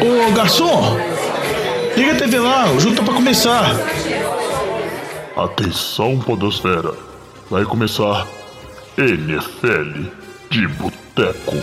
[0.00, 0.96] Ô garçom,
[1.96, 3.74] liga a TV lá, o jogo tá pra começar.
[5.36, 6.94] Atenção, Podosfera.
[7.50, 8.24] Vai começar
[8.96, 10.08] NFL
[10.50, 11.56] de Boteco.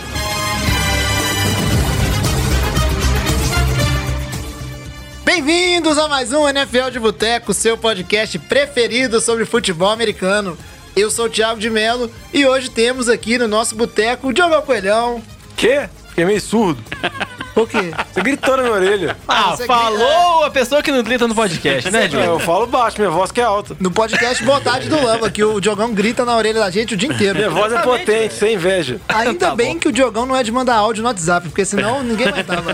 [5.24, 10.58] Bem-vindos a mais um NFL de Boteco, seu podcast preferido sobre futebol americano.
[10.94, 14.60] Eu sou o Thiago de Melo e hoje temos aqui no nosso boteco o Diogo
[14.62, 15.22] Coelhão.
[15.56, 15.88] Quê?
[16.08, 16.82] Fiquei meio surdo.
[17.56, 17.90] Por quê?
[18.12, 19.16] Você gritou na minha orelha.
[19.26, 22.26] Ah, você falou a pessoa que não grita no podcast, né, Diogo?
[22.26, 23.74] eu falo baixo, minha voz que é alta.
[23.80, 27.08] No podcast Bondade do Lamba, que o Diogão grita na orelha da gente o dia
[27.08, 27.38] inteiro.
[27.38, 29.00] Minha voz é potente, sem inveja.
[29.08, 29.80] Ainda Tá bem bom.
[29.80, 32.72] que o Diogão não é de mandar áudio no WhatsApp, porque senão ninguém aguentava.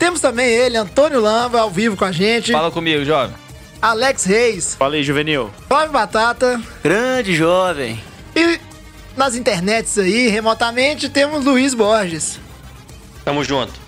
[0.00, 2.50] Temos também ele, Antônio Lamba, ao vivo com a gente.
[2.50, 3.36] Fala comigo, jovem.
[3.80, 5.48] Alex Reis, Fala aí, juvenil.
[5.68, 6.60] Flávio Batata.
[6.82, 8.02] Grande jovem.
[8.34, 8.58] E
[9.16, 12.40] nas internets aí, remotamente, temos Luiz Borges.
[13.24, 13.83] Tamo junto.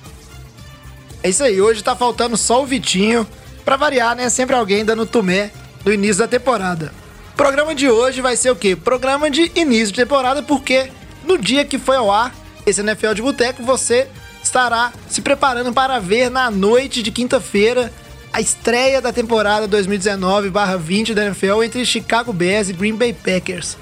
[1.26, 3.26] É isso aí, hoje tá faltando só o Vitinho.
[3.64, 4.28] Pra variar, né?
[4.30, 5.50] Sempre alguém dando tumé
[5.84, 6.92] no início da temporada.
[7.32, 8.76] O programa de hoje vai ser o quê?
[8.76, 10.88] Programa de início de temporada, porque
[11.24, 12.32] no dia que foi ao ar
[12.64, 14.06] esse NFL de Boteco, você
[14.40, 17.92] estará se preparando para ver na noite de quinta-feira
[18.32, 23.76] a estreia da temporada 2019-20 da NFL entre Chicago Bears e Green Bay Packers.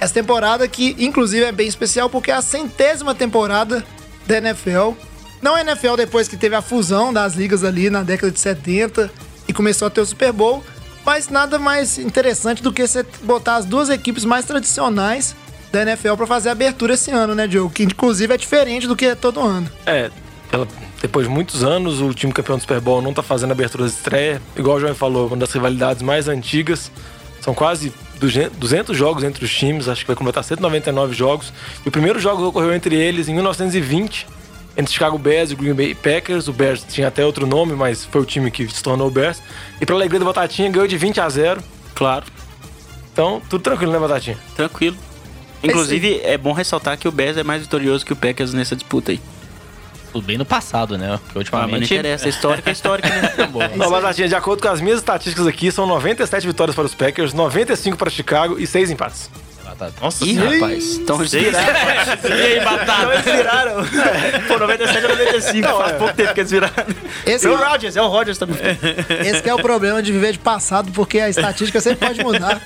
[0.00, 3.84] Essa temporada que, inclusive, é bem especial porque é a centésima temporada
[4.26, 5.06] da NFL.
[5.42, 9.10] Não a NFL depois que teve a fusão das ligas ali na década de 70
[9.46, 10.62] e começou a ter o Super Bowl,
[11.04, 15.34] mas nada mais interessante do que você botar as duas equipes mais tradicionais
[15.72, 17.70] da NFL para fazer a abertura esse ano, né, Diogo?
[17.70, 19.68] Que inclusive é diferente do que é todo ano.
[19.86, 20.10] É,
[20.50, 20.66] pela-
[21.00, 23.90] depois de muitos anos, o time campeão do Super Bowl não tá fazendo abertura de
[23.90, 24.42] estreia.
[24.56, 26.90] Igual o João falou, uma das rivalidades mais antigas.
[27.40, 31.52] São quase 200 200 jogos entre os times, acho que vai completar 199 jogos.
[31.86, 34.26] E o primeiro jogo ocorreu entre eles em 1920,
[34.78, 36.46] entre Chicago Bears e Green Bay Packers.
[36.48, 39.42] O Bears tinha até outro nome, mas foi o time que se tornou o Bears.
[39.80, 41.60] E pra alegria do Batatinha, ganhou de 20 a 0.
[41.94, 42.24] Claro,
[43.12, 44.38] Então, tudo tranquilo, né, Batatinha?
[44.54, 44.96] tranquilo.
[45.62, 49.10] Inclusive, é bom ressaltar que o Bears é mais vitorioso que o Packers nessa disputa
[49.10, 49.20] aí.
[50.12, 51.18] Tudo bem no passado, né?
[51.24, 51.94] Porque Ah, mas não ultimamente...
[51.94, 52.28] interessa.
[52.28, 53.32] Histórica é histórica, né?
[53.76, 57.34] Não, Batatinha, de acordo com as minhas estatísticas aqui, são 97 vitórias para os Packers,
[57.34, 59.28] 95 para Chicago e 6 empates.
[60.00, 60.96] Nossa, Ih, rapaz.
[60.96, 62.28] Então eles viraram.
[62.28, 63.12] E aí, batata?
[63.12, 63.74] Eles viraram.
[64.48, 65.68] Pô, 97 a 95.
[65.68, 66.74] Faz pouco tempo que eles viraram.
[67.26, 68.56] Esse, É o Rodgers, é o Rodgers também.
[69.26, 72.60] esse que é o problema de viver de passado, porque a estatística sempre pode mudar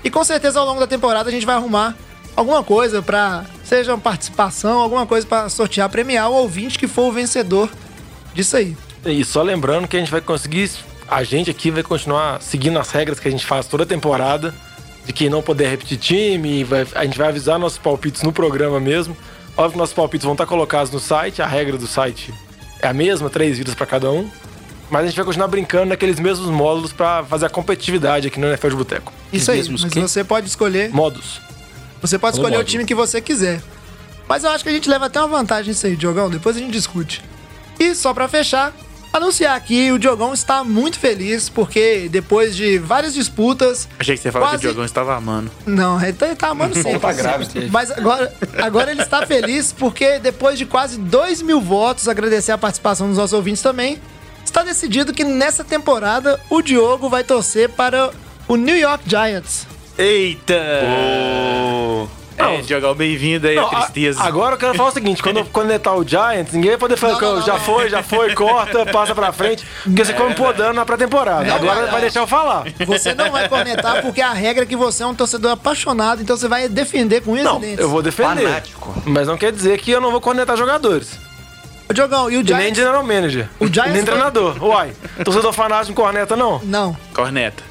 [0.03, 1.96] E com certeza ao longo da temporada a gente vai arrumar
[2.36, 3.46] alguma coisa pra.
[3.63, 7.69] Seja uma participação, alguma coisa pra sortear, premiar o ouvinte que for o vencedor
[8.34, 8.75] disso aí.
[9.06, 10.69] E só lembrando que a gente vai conseguir.
[11.07, 14.53] A gente aqui vai continuar seguindo as regras que a gente faz toda temporada.
[15.06, 16.63] De que não poder repetir time.
[16.63, 19.17] vai- a gente vai avisar nossos palpites no programa mesmo.
[19.57, 21.41] Óbvio que nossos palpites vão estar colocados no site.
[21.41, 22.31] A regra do site
[22.79, 24.29] é a mesma, três vidas para cada um.
[24.91, 28.47] Mas a gente vai continuar brincando naqueles mesmos módulos pra fazer a competitividade aqui no
[28.47, 29.13] NFL de Boteco.
[29.33, 30.01] Isso aí, mesmos mas quê?
[30.01, 31.41] você pode escolher Modos.
[32.01, 33.62] Você pode Todo escolher o time que você quiser.
[34.28, 36.29] Mas eu acho que a gente leva até uma vantagem nisso aí, Diogão.
[36.29, 37.21] Depois a gente discute.
[37.80, 38.74] E só pra fechar,
[39.13, 43.88] anunciar aqui, o Diogão está muito feliz porque depois de várias disputas.
[44.00, 45.52] Achei que você falava Quase- que o Diogão estava amando.
[45.66, 47.00] Não, ele tá, ele tá amando sempre.
[47.00, 47.52] tá grávido.
[47.72, 52.58] Mas agora, agora ele está feliz porque depois de quase 2 mil votos, agradecer a
[52.58, 54.00] participação dos nossos ouvintes também,
[54.46, 58.12] está decidido que nessa temporada o Diogo vai torcer para
[58.48, 59.68] o New York Giants.
[59.98, 60.56] Eita!
[62.50, 64.22] É, Diogão, bem-vindo aí Não, à tristeza.
[64.22, 67.14] a- agora eu quero falar o seguinte: quando conectar o Giants, ninguém vai poder falar
[67.14, 67.60] Não, que não, não, já não.
[67.60, 69.66] foi, já foi, corta, passa pra frente.
[69.84, 71.44] Porque você come podando na pré-temporada.
[71.46, 71.92] Não, Agora não, não.
[71.92, 72.64] vai deixar eu falar.
[72.86, 76.36] Você não vai comentar porque a regra é que você é um torcedor apaixonado, então
[76.36, 78.44] você vai defender com e Não, eu vou defender.
[78.48, 79.02] Fanático.
[79.06, 81.20] Mas não quer dizer que eu não vou cornetar jogadores.
[81.90, 82.78] Ô, Diogão, e o E nem Giants...
[82.78, 83.50] general manager.
[83.60, 84.64] O Giants nem foi- treinador.
[84.64, 84.94] Uai,
[85.26, 86.60] torcedor fanático não corneta, não?
[86.64, 86.96] Não.
[87.14, 87.64] Corneta.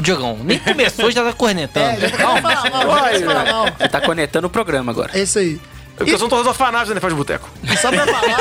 [0.00, 2.04] Diogão, nem começou já tá cornetando.
[2.04, 3.66] É, já começa a falar mal, já começa a falar mal.
[3.78, 5.10] Você tá conectando o programa agora.
[5.14, 5.60] É isso aí.
[5.96, 7.50] Porque eu sou um torcedor fanático da NFL de boteco.
[7.62, 8.38] E só pra falar,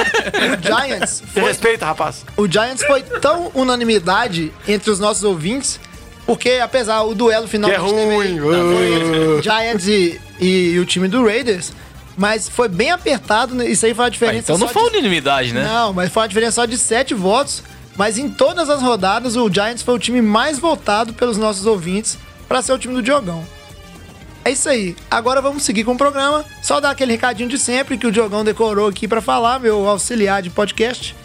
[0.57, 2.25] o Giants foi respeita, rapaz.
[2.37, 5.79] O Giants foi tão unanimidade entre os nossos ouvintes,
[6.25, 8.39] porque apesar o duelo final Que é gente teve ruim.
[8.39, 11.73] foi entre Giants e, e o time do Raiders,
[12.17, 13.67] mas foi bem apertado, né?
[13.67, 15.63] isso aí foi a Ah, diferença então não só foi de- unanimidade, né?
[15.63, 17.61] Não, mas foi uma diferença só de sete votos,
[17.95, 22.17] mas em todas as rodadas o Giants foi o time mais votado pelos nossos ouvintes
[22.47, 23.45] para ser o time do Diogão.
[24.43, 24.95] É isso aí.
[25.09, 26.43] Agora vamos seguir com o programa.
[26.63, 30.41] Só dar aquele recadinho de sempre que o Diogão decorou aqui pra falar, meu auxiliar
[30.41, 31.15] de podcast.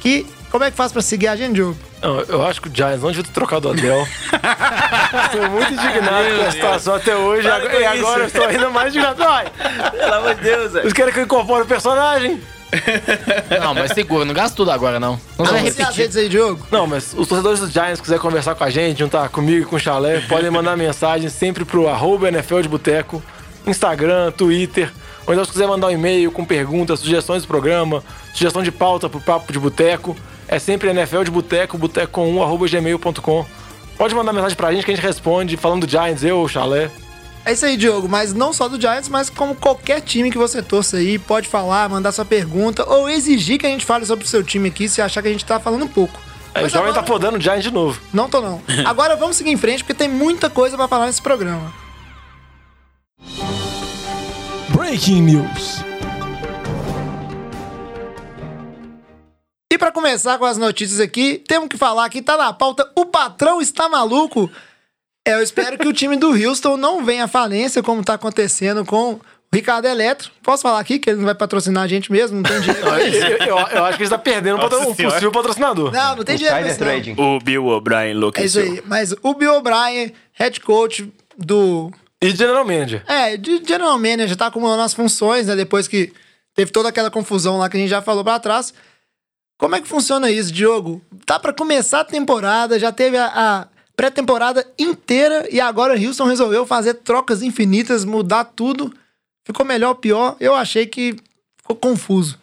[0.00, 1.76] Que como é que faz pra seguir a gente, Diogo?
[2.02, 4.06] Não, eu acho que o Giants não devia ter trocado o Adel.
[5.32, 7.42] Tô muito indignado com a situação até hoje.
[7.48, 9.22] Para agora- e agora eu estou ainda mais indignado.
[9.24, 9.46] Ai,
[9.98, 10.82] Pelo amor de Deus, velho.
[10.84, 12.40] eles querem que eu incorpore o personagem?
[13.60, 15.18] Não, mas segura, não gasta tudo agora, não.
[15.38, 16.02] Não vai as repetir.
[16.02, 16.66] redes aí, Diogo.
[16.70, 19.76] Não, mas os torcedores do Giants quiserem conversar com a gente, juntar comigo e com
[19.76, 23.22] o Chalé, podem mandar mensagem sempre pro arroba NFL de Boteco,
[23.66, 24.92] Instagram, Twitter,
[25.26, 28.02] ou então se quiser mandar um e-mail com perguntas, sugestões do programa,
[28.32, 30.16] sugestão de pauta pro Papo de Boteco,
[30.48, 33.46] é sempre NFL de Boteco, boteco com 1, arroba gmail.com.
[33.98, 36.90] Pode mandar mensagem pra gente que a gente responde, falando do Giants, eu, o Chalé.
[37.46, 38.08] É isso aí, Diogo.
[38.08, 41.88] Mas não só do Giants, mas como qualquer time que você torça aí, pode falar,
[41.88, 45.00] mandar sua pergunta ou exigir que a gente fale sobre o seu time aqui se
[45.00, 46.20] achar que a gente tá falando pouco.
[46.52, 48.00] É, o jovem tá podando o Giants de novo.
[48.12, 48.60] Não tô não.
[48.84, 51.72] Agora vamos seguir em frente porque tem muita coisa pra falar nesse programa.
[54.70, 55.84] Breaking News.
[59.72, 63.06] E pra começar com as notícias aqui, temos que falar que tá na pauta o
[63.06, 64.50] patrão está maluco.
[65.26, 68.84] É, eu espero que o time do Houston não venha à falência como tá acontecendo
[68.84, 69.20] com o
[69.52, 70.30] Ricardo Eletro.
[70.42, 72.86] Posso falar aqui que ele não vai patrocinar a gente mesmo, não tem dinheiro
[73.42, 75.14] Eu, eu- eu acho que ele tá perdendo Nossa um Senhora.
[75.14, 75.92] possível patrocinador.
[75.92, 77.14] Não, não tem dinheiro pra Insider isso não.
[77.16, 77.36] Trading.
[77.36, 78.62] O Bill O'Brien É isso enlouqueceu.
[78.62, 78.82] aí.
[78.86, 81.90] Mas o Bill O'Brien, head coach do
[82.22, 83.02] E General Manager.
[83.08, 85.56] É, de General Manager tá acumulando as funções, né?
[85.56, 86.12] Depois que
[86.54, 88.72] teve toda aquela confusão lá que a gente já falou pra trás.
[89.58, 91.02] Como é que funciona isso, Diogo?
[91.24, 96.24] Tá pra começar a temporada, já teve a, a pré-temporada inteira e agora o Houston
[96.24, 98.92] resolveu fazer trocas infinitas, mudar tudo.
[99.44, 100.36] Ficou melhor ou pior?
[100.38, 101.16] Eu achei que
[101.56, 102.38] ficou confuso.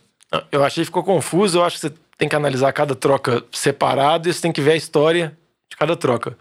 [0.52, 1.60] Eu achei que ficou confuso.
[1.60, 4.72] Eu acho que você tem que analisar cada troca separado e você tem que ver
[4.72, 5.38] a história
[5.70, 6.36] de cada troca.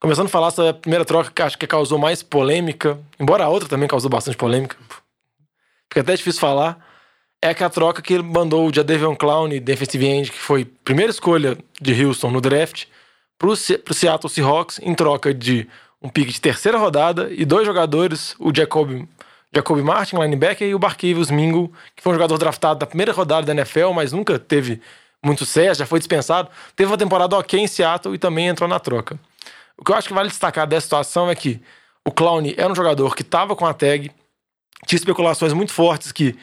[0.00, 3.48] Começando a falar sobre a primeira troca que acho que causou mais polêmica, embora a
[3.48, 4.76] outra também causou bastante polêmica,
[5.90, 6.78] fica até difícil falar,
[7.42, 11.10] é que a troca que ele mandou o Jadavion Clown, defensive end, que foi primeira
[11.10, 12.86] escolha de Houston no draft,
[13.56, 15.68] Se- pro Seattle Seahawks, em troca de
[16.02, 19.06] um pick de terceira rodada e dois jogadores, o Jacob,
[19.54, 23.46] Jacob Martin, linebacker, e o Barkevius Mingo, que foi um jogador draftado da primeira rodada
[23.46, 24.80] da NFL, mas nunca teve
[25.24, 26.48] muito sucesso, já foi dispensado.
[26.76, 29.18] Teve uma temporada ok em Seattle e também entrou na troca.
[29.76, 31.60] O que eu acho que vale destacar dessa situação é que
[32.04, 34.10] o Clown era um jogador que estava com a tag,
[34.86, 36.36] tinha especulações muito fortes que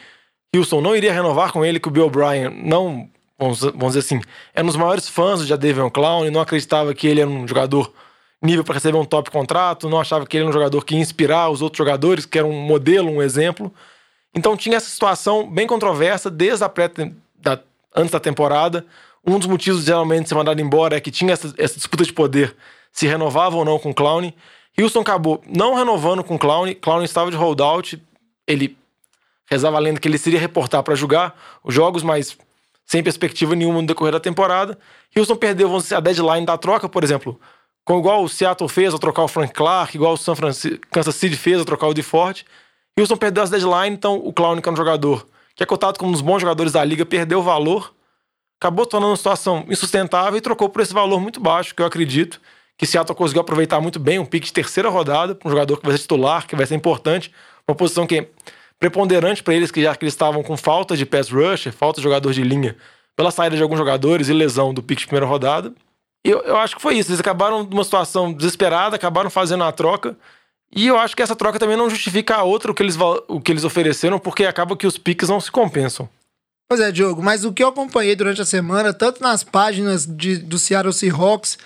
[0.54, 4.20] Houston não iria renovar com ele, que o Bill O'Brien não, vamos, vamos dizer assim,
[4.54, 7.92] era um dos maiores fãs do Jadavion Clown, não acreditava que ele era um jogador
[8.42, 11.00] nível para receber um top contrato, não achava que ele era um jogador que ia
[11.00, 13.72] inspirar os outros jogadores, que era um modelo, um exemplo.
[14.34, 16.90] Então tinha essa situação bem controversa desde a pré
[17.36, 17.58] da,
[17.94, 18.84] antes da temporada.
[19.26, 22.12] Um dos motivos geralmente de ser mandado embora é que tinha essa, essa disputa de
[22.12, 22.54] poder
[22.92, 24.32] se renovava ou não com o Clown.
[24.78, 26.74] Houston acabou não renovando com o Clown.
[26.74, 28.00] Clown estava de holdout.
[28.46, 28.76] Ele
[29.50, 32.36] rezava a lenda que ele seria reportar para jogar os jogos, mas
[32.86, 34.78] sem perspectiva nenhuma no decorrer da temporada.
[35.16, 37.38] Houston perdeu vamos dizer, a deadline da troca, por exemplo,
[37.84, 41.14] com igual o Seattle fez ao trocar o Frank Clark, igual o San Francisco, Kansas
[41.14, 42.44] City fez ao trocar o DeFord.
[42.98, 46.10] Houston perdeu as deadline, então o Clown, que é um jogador que é cotado como
[46.10, 47.94] um dos bons jogadores da liga, perdeu valor,
[48.60, 52.40] acabou tornando uma situação insustentável e trocou por esse valor muito baixo, que eu acredito
[52.76, 55.96] que Seattle conseguiu aproveitar muito bem um pique de terceira rodada, um jogador que vai
[55.96, 57.32] ser titular, que vai ser importante,
[57.66, 58.28] uma posição que
[58.78, 62.04] preponderante para eles, que já que eles estavam com falta de pass rusher, falta de
[62.04, 62.76] jogador de linha,
[63.14, 65.72] pela saída de alguns jogadores e lesão do pique de primeira rodada.
[66.24, 67.10] E eu, eu acho que foi isso.
[67.10, 70.16] Eles acabaram numa situação desesperada, acabaram fazendo a troca.
[70.74, 73.40] E eu acho que essa troca também não justifica a outra, o que eles, o
[73.40, 76.08] que eles ofereceram, porque acaba que os piques não se compensam.
[76.68, 80.36] Pois é, Diogo, mas o que eu acompanhei durante a semana, tanto nas páginas de,
[80.36, 81.56] do Seattle Seahawks,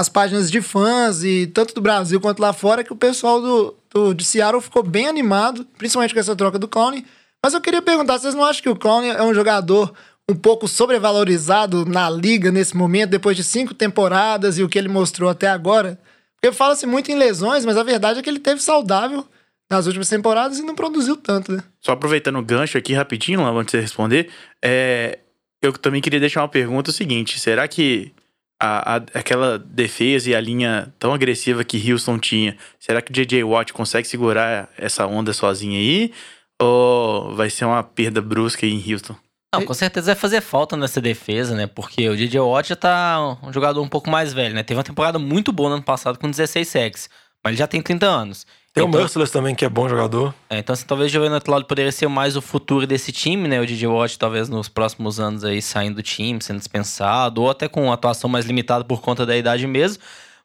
[0.00, 3.76] as páginas de fãs e tanto do Brasil quanto lá fora, que o pessoal do,
[3.90, 7.02] do, de Seattle ficou bem animado, principalmente com essa troca do Clown.
[7.44, 9.92] Mas eu queria perguntar, vocês não acham que o Clown é um jogador
[10.26, 14.88] um pouco sobrevalorizado na liga nesse momento, depois de cinco temporadas e o que ele
[14.88, 16.00] mostrou até agora?
[16.40, 19.26] Porque fala-se muito em lesões, mas a verdade é que ele teve saudável
[19.70, 21.62] nas últimas temporadas e não produziu tanto, né?
[21.78, 24.30] Só aproveitando o gancho aqui rapidinho, lá antes de você responder,
[24.64, 25.18] é,
[25.60, 28.14] Eu também queria deixar uma pergunta o seguinte: será que
[28.60, 33.42] a, a- aquela defesa e a linha tão agressiva que Houston tinha, será que J.J.
[33.42, 36.12] Watt consegue segurar essa onda sozinho aí?
[36.60, 39.16] Ou vai ser uma perda brusca em Houston?
[39.54, 41.66] Não, com certeza vai fazer falta nessa defesa, né?
[41.66, 44.62] Porque o DJ Watt já tá um jogador um pouco mais velho, né?
[44.62, 47.10] Teve uma temporada muito boa no ano passado com 16 sacks,
[47.42, 48.46] mas ele já tem 30 anos.
[48.72, 50.32] Tem o Então- Merciless também, que é bom jogador.
[50.48, 53.60] É, então, assim, talvez o Giovanni Outlaw poderia ser mais o futuro desse time, né?
[53.60, 57.66] O DJ Watt, talvez nos próximos anos aí saindo do time, sendo dispensado, ou até
[57.68, 60.00] com uma atuação mais limitada por conta da idade mesmo.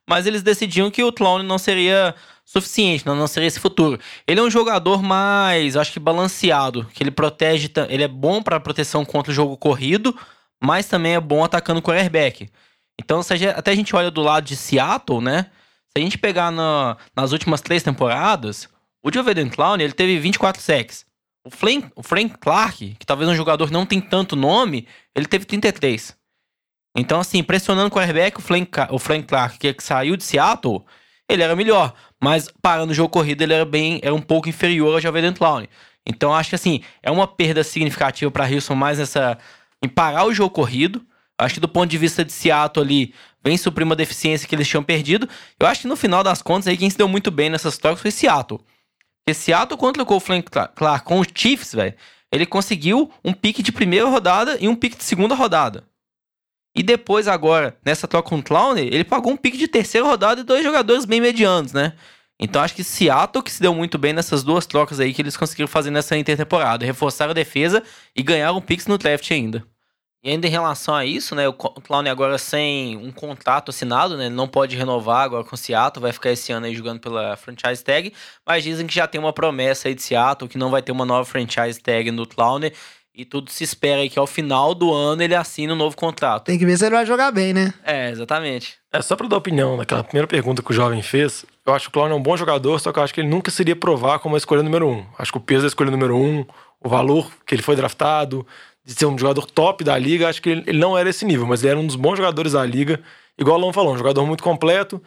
[0.08, 2.14] Mas eles decidiam que o Clown não seria
[2.44, 3.98] suficiente, não, não seria esse futuro.
[4.26, 8.58] Ele é um jogador mais, acho que balanceado, que ele protege, ele é bom para
[8.60, 10.16] proteção contra o jogo corrido,
[10.62, 12.48] mas também é bom atacando o quarterback.
[13.00, 15.46] Então, se a gente- até a gente olha do lado de Seattle, né?
[15.96, 18.68] Se a gente pegar na- nas últimas três temporadas,
[19.02, 21.06] o Joe Clown, ele teve 24 sacks.
[21.42, 25.46] O Frank, o Frank Clark, que talvez um jogador não tem tanto nome, ele teve
[25.46, 26.14] 33.
[26.94, 30.82] Então, assim, pressionando o quarterback, o Frank, o Frank Clark, que, que saiu de Seattle,
[31.30, 31.94] ele era melhor.
[32.22, 35.64] Mas parando o jogo corrido, ele era bem, era um pouco inferior ao Javelin Clown.
[36.06, 39.38] Então, acho que assim, é uma perda significativa para Houston mais nessa.
[39.82, 41.02] em parar o jogo corrido.
[41.38, 43.14] Acho que do ponto de vista de Seattle ali,
[43.46, 45.28] vem suprir uma deficiência que eles tinham perdido.
[45.58, 48.02] Eu acho que no final das contas, aí quem se deu muito bem nessas trocas
[48.02, 48.60] foi Seattle.
[49.24, 51.94] Porque Seattle, trocou o Frank Cla- Clark com os Chiefs, velho,
[52.32, 55.84] ele conseguiu um pique de primeira rodada e um pique de segunda rodada.
[56.76, 60.40] E depois, agora, nessa troca com o Clowney, ele pagou um pique de terceira rodada
[60.40, 61.94] e dois jogadores bem medianos, né?
[62.38, 65.36] Então acho que Seattle que se deu muito bem nessas duas trocas aí que eles
[65.36, 66.84] conseguiram fazer nessa intertemporada.
[66.84, 67.82] Reforçaram a defesa
[68.14, 69.64] e ganharam picks no draft ainda.
[70.26, 71.46] E ainda em relação a isso, né?
[71.46, 74.26] O Clowney agora sem um contrato assinado, né?
[74.26, 77.36] Ele não pode renovar agora com o Seattle, vai ficar esse ano aí jogando pela
[77.36, 78.12] franchise tag.
[78.44, 81.04] Mas dizem que já tem uma promessa aí de Seattle, que não vai ter uma
[81.06, 82.72] nova franchise tag no Clowney.
[83.14, 86.46] E tudo se espera aí que ao final do ano ele assine um novo contrato.
[86.46, 87.72] Tem que ver se ele vai jogar bem, né?
[87.84, 88.78] É, exatamente.
[88.92, 91.46] É só pra dar opinião naquela primeira pergunta que o jovem fez.
[91.64, 93.28] Eu acho que o Clown é um bom jogador, só que eu acho que ele
[93.28, 95.06] nunca seria provar como a escolha número um.
[95.16, 96.44] Acho que o peso da escolha número um,
[96.82, 98.44] o valor que ele foi draftado,
[98.86, 101.60] de ser um jogador top da liga, acho que ele, não era esse nível, mas
[101.62, 103.00] ele era um dos bons jogadores da liga.
[103.36, 105.02] Igual o Alon falou, um jogador muito completo.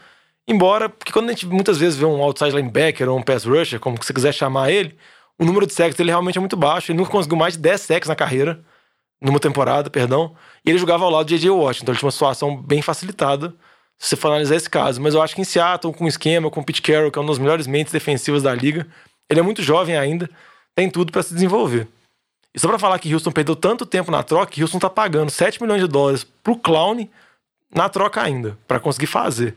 [0.46, 3.80] Embora, porque quando a gente muitas vezes vê um outside linebacker ou um pass rusher,
[3.80, 4.98] como você quiser chamar ele,
[5.40, 6.92] o número de sacks dele realmente é muito baixo.
[6.92, 8.60] Ele nunca conseguiu mais de 10 sacks na carreira,
[9.22, 10.36] numa temporada, perdão.
[10.66, 11.50] E ele jogava ao lado de J.J.
[11.50, 13.56] Watt, então ele tinha uma situação bem facilitada,
[13.98, 15.02] se você for analisar esse caso.
[15.02, 17.22] Mas eu acho que em Seattle, com o esquema, com o Pete Carroll, que é
[17.22, 18.86] uma das melhores mentes defensivas da liga,
[19.30, 20.30] ele é muito jovem ainda,
[20.76, 21.88] tem tudo para se desenvolver.
[22.56, 25.62] E só pra falar que Houston perdeu tanto tempo na troca, Houston tá pagando 7
[25.62, 27.08] milhões de dólares pro Clown
[27.74, 29.56] na troca ainda, para conseguir fazer.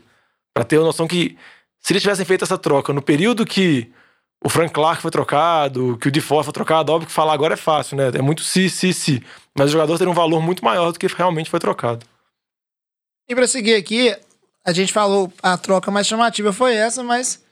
[0.53, 1.37] Pra ter a noção que
[1.79, 3.91] se eles tivessem feito essa troca no período que
[4.43, 7.57] o Frank Clark foi trocado, que o DeFore foi trocado, óbvio que falar agora é
[7.57, 8.11] fácil, né?
[8.13, 9.23] É muito se, se, se.
[9.57, 12.05] Mas o jogador teria um valor muito maior do que realmente foi trocado.
[13.27, 14.15] E pra seguir aqui,
[14.65, 17.43] a gente falou a troca mais chamativa foi essa, mas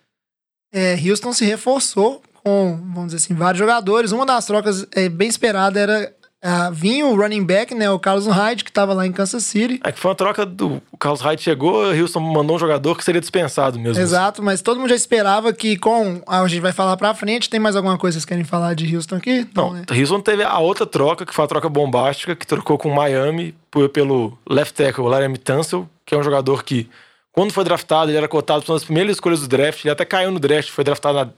[0.71, 4.11] é, Houston se reforçou com, vamos dizer assim, vários jogadores.
[4.11, 8.25] Uma das trocas é, bem esperada era ah, vinha o running back, né, o Carlos
[8.25, 9.79] Hyde, que estava lá em Kansas City.
[9.83, 10.81] É que foi uma troca do.
[10.91, 14.01] O Carlos Hyde chegou, o Houston mandou um jogador que seria dispensado mesmo.
[14.01, 16.19] Exato, mas todo mundo já esperava que com.
[16.25, 17.47] ah, a gente vai falar pra frente.
[17.47, 19.47] Tem mais alguma coisa que vocês querem falar de Houston aqui?
[19.53, 19.83] Não, né?
[19.91, 23.89] Houston teve a outra troca, que foi a troca bombástica, que trocou com Miami por-
[23.89, 26.89] pelo left tackle Laramie Tunsil, que é um jogador que,
[27.31, 29.85] quando foi draftado, ele era cotado para uma das primeiras escolhas do draft.
[29.85, 31.29] Ele até caiu no draft, foi draftado na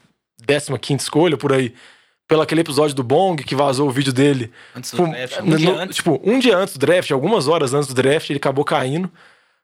[0.80, 1.74] 15 escolha, por aí,
[2.28, 4.52] pelo aquele episódio do Bong, que vazou o vídeo dele.
[4.76, 5.96] Antes do Tipo, draft, um no- dia antes.
[5.98, 9.12] Tipo, um dia antes do draft, algumas horas antes do draft, ele acabou caindo.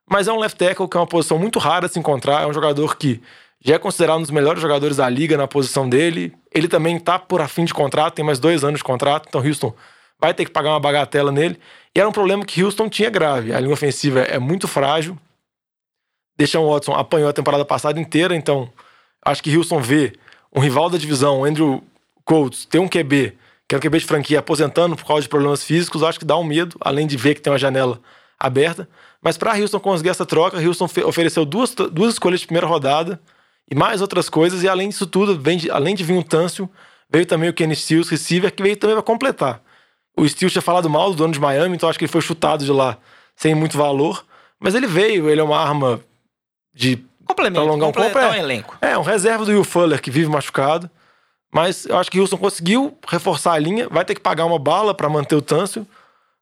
[0.10, 2.42] Mas é um left tackle que é uma posição muito rara de se encontrar.
[2.42, 3.22] É um jogador que
[3.64, 6.34] já é considerado um dos melhores jogadores da liga na posição dele.
[6.54, 9.26] Ele também tá por afim de contrato, tem mais dois anos de contrato.
[9.30, 9.74] Então Houston
[10.20, 11.60] vai ter que pagar uma bagatela nele.
[11.96, 13.54] E era um problema que Houston tinha grave.
[13.54, 15.16] A linha ofensiva é muito frágil.
[16.38, 18.72] Deshaun Watson apanhou a temporada passada inteira, então
[19.24, 20.14] acho que Houston vê
[20.56, 21.84] um rival da divisão, Andrew
[22.26, 23.38] Colts, ter um QB,
[23.68, 26.38] que é um QB de franquia, aposentando por causa de problemas físicos, acho que dá
[26.38, 28.00] um medo, além de ver que tem uma janela
[28.40, 28.88] aberta.
[29.22, 33.20] Mas para Houston conseguir essa troca, Houston fe- ofereceu duas, duas escolhas de primeira rodada
[33.70, 36.70] e mais outras coisas, e além disso tudo, de- além de vir um Tâncio,
[37.12, 39.62] veio também o Kenny Stills, receiver, que veio também para completar.
[40.18, 42.66] O Stills tinha falado mal do dono de Miami, então acho que ele foi chutado
[42.66, 42.98] de lá
[43.36, 44.26] sem muito valor.
[44.60, 46.02] Mas ele veio, ele é uma arma
[46.74, 48.40] de Complemento, Pra alongar um completar compra, o é.
[48.40, 48.78] elenco.
[48.82, 50.90] é, um reserva do Will Fuller que vive machucado.
[51.54, 53.88] Mas eu acho que Houston conseguiu reforçar a linha.
[53.90, 55.86] Vai ter que pagar uma bala para manter o Tâncio.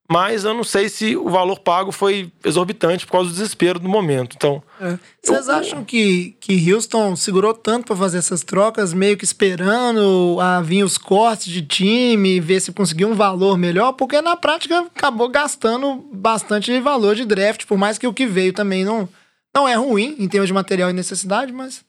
[0.09, 3.89] mas eu não sei se o valor pago foi exorbitante por causa do desespero do
[3.89, 4.35] momento.
[4.37, 4.97] Então, É.
[5.21, 10.61] Vocês acham que, que Houston segurou tanto para fazer essas trocas, meio que esperando a
[10.61, 13.91] vir os cortes de time, ver se conseguiu um valor melhor?
[13.93, 18.53] Porque na prática acabou gastando bastante valor de draft, por mais que o que veio
[18.53, 19.09] também não,
[19.57, 21.83] não é ruim em termos de material e necessidade, mas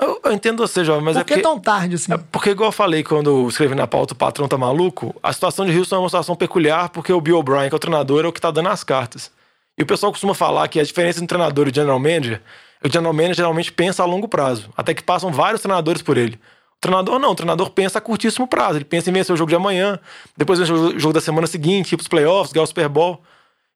[0.00, 1.42] eu, eu entendo você, jovem, mas por é que porque...
[1.42, 2.12] tão tarde assim?
[2.12, 5.66] É porque, igual eu falei quando escrevi na pauta, o patrão tá maluco, a situação
[5.66, 8.28] de Houston é uma situação peculiar porque o Bill O'Brien, que é o treinador, é
[8.28, 9.30] o que tá dando as cartas.
[9.76, 12.40] E o pessoal costuma falar que a diferença entre treinador e general manager
[12.80, 16.00] é que o general manager geralmente pensa a longo prazo, até que passam vários treinadores
[16.00, 16.38] por ele.
[16.76, 19.50] O treinador não, o treinador pensa a curtíssimo prazo, ele pensa em vencer o jogo
[19.50, 19.98] de amanhã,
[20.36, 23.20] depois vencer o jogo da semana seguinte, ir pros playoffs, ganhar o Super Bowl.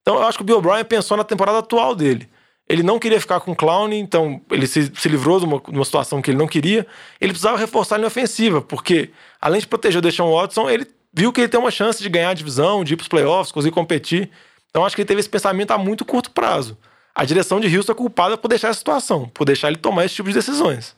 [0.01, 2.29] Então eu acho que o Bill O'Brien pensou na temporada atual dele.
[2.69, 5.77] Ele não queria ficar com o Clown, então ele se, se livrou de uma, de
[5.77, 6.87] uma, situação que ele não queria.
[7.21, 11.31] Ele precisava reforçar a linha ofensiva, porque além de proteger o Deshaun Watson, ele viu
[11.31, 13.75] que ele tem uma chance de ganhar a divisão, de ir para os playoffs, conseguir
[13.75, 14.31] competir.
[14.71, 16.77] Então acho que ele teve esse pensamento a muito curto prazo.
[17.15, 20.17] A direção de Houston é culpada por deixar essa situação, por deixar ele tomar esse
[20.17, 20.97] tipo de decisões.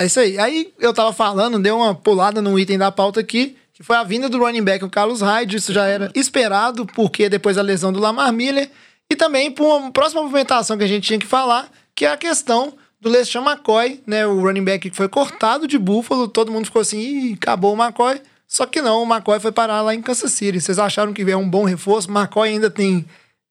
[0.00, 0.38] É isso aí.
[0.38, 4.04] Aí eu tava falando, deu uma pulada no item da pauta aqui, que foi a
[4.04, 5.56] vinda do running back, o Carlos Hyde.
[5.56, 8.70] Isso já era esperado, porque depois da lesão do Lamar Miller.
[9.12, 12.16] E também por uma próxima movimentação que a gente tinha que falar, que é a
[12.16, 14.26] questão do LeSean McCoy, né?
[14.26, 16.26] O running back que foi cortado de Buffalo.
[16.26, 18.22] Todo mundo ficou assim, Ih, acabou o McCoy.
[18.48, 20.58] Só que não, o McCoy foi parar lá em Kansas City.
[20.58, 22.08] Vocês acharam que é um bom reforço?
[22.10, 23.04] O McCoy ainda tem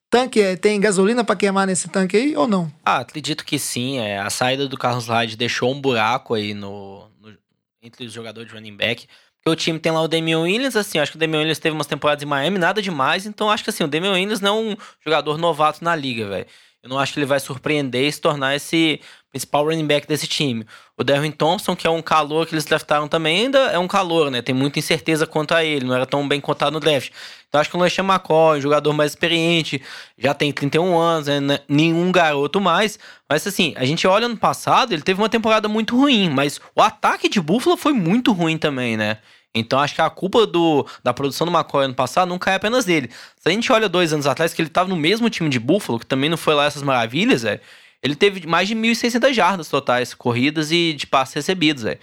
[0.09, 2.71] tanque, tem gasolina para queimar nesse tanque aí ou não?
[2.83, 3.99] Ah, acredito que sim.
[3.99, 7.37] É, a saída do Carlos Hyde deixou um buraco aí no, no
[7.83, 9.05] entre os jogadores de running back.
[9.43, 11.73] Porque o time tem lá o Damian Williams, assim, acho que o Damian Williams teve
[11.73, 13.25] umas temporadas em Miami, nada demais.
[13.25, 16.45] Então acho que assim, o Damian Williams não é um jogador novato na liga, velho.
[16.83, 18.99] Eu não acho que ele vai surpreender e se tornar esse
[19.31, 20.65] principal running back desse time.
[21.01, 24.29] O Darwin Thompson, que é um calor que eles draftaram também, ainda é um calor,
[24.29, 24.39] né?
[24.39, 27.09] Tem muita incerteza quanto a ele, não era tão bem cotado no draft.
[27.49, 29.81] Então acho que o LeSean McCoy, um jogador mais experiente,
[30.15, 31.57] já tem 31 anos, né?
[31.67, 32.99] nenhum garoto mais.
[33.27, 36.81] Mas assim, a gente olha no passado, ele teve uma temporada muito ruim, mas o
[36.83, 39.17] ataque de Buffalo foi muito ruim também, né?
[39.55, 42.85] Então acho que a culpa do, da produção do McCoy ano passado não cai apenas
[42.85, 43.09] dele.
[43.37, 45.97] Se a gente olha dois anos atrás, que ele estava no mesmo time de Buffalo,
[45.97, 47.59] que também não foi lá essas maravilhas, velho.
[48.03, 51.99] Ele teve mais de 1.600 jardas totais, corridas e de passes recebidos, velho.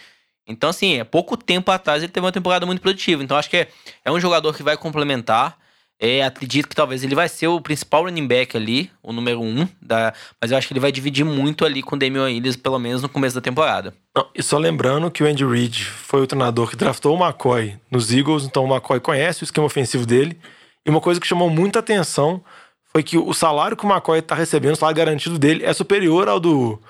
[0.46, 3.22] Então, assim, é pouco tempo atrás ele teve uma temporada muito produtiva.
[3.22, 3.68] Então, acho que é,
[4.04, 5.58] é um jogador que vai complementar.
[6.00, 9.68] É, acredito que talvez ele vai ser o principal running back ali, o número um,
[9.82, 12.78] da, mas eu acho que ele vai dividir muito ali com o Damian Williams, pelo
[12.78, 13.92] menos no começo da temporada.
[14.14, 17.76] Não, e só lembrando que o Andy Reid foi o treinador que draftou o McCoy
[17.90, 20.38] nos Eagles, então o McCoy conhece o esquema ofensivo dele.
[20.86, 22.44] E uma coisa que chamou muita atenção
[22.90, 26.28] foi que o salário que o McCoy está recebendo, o salário garantido dele, é superior
[26.28, 26.80] ao do,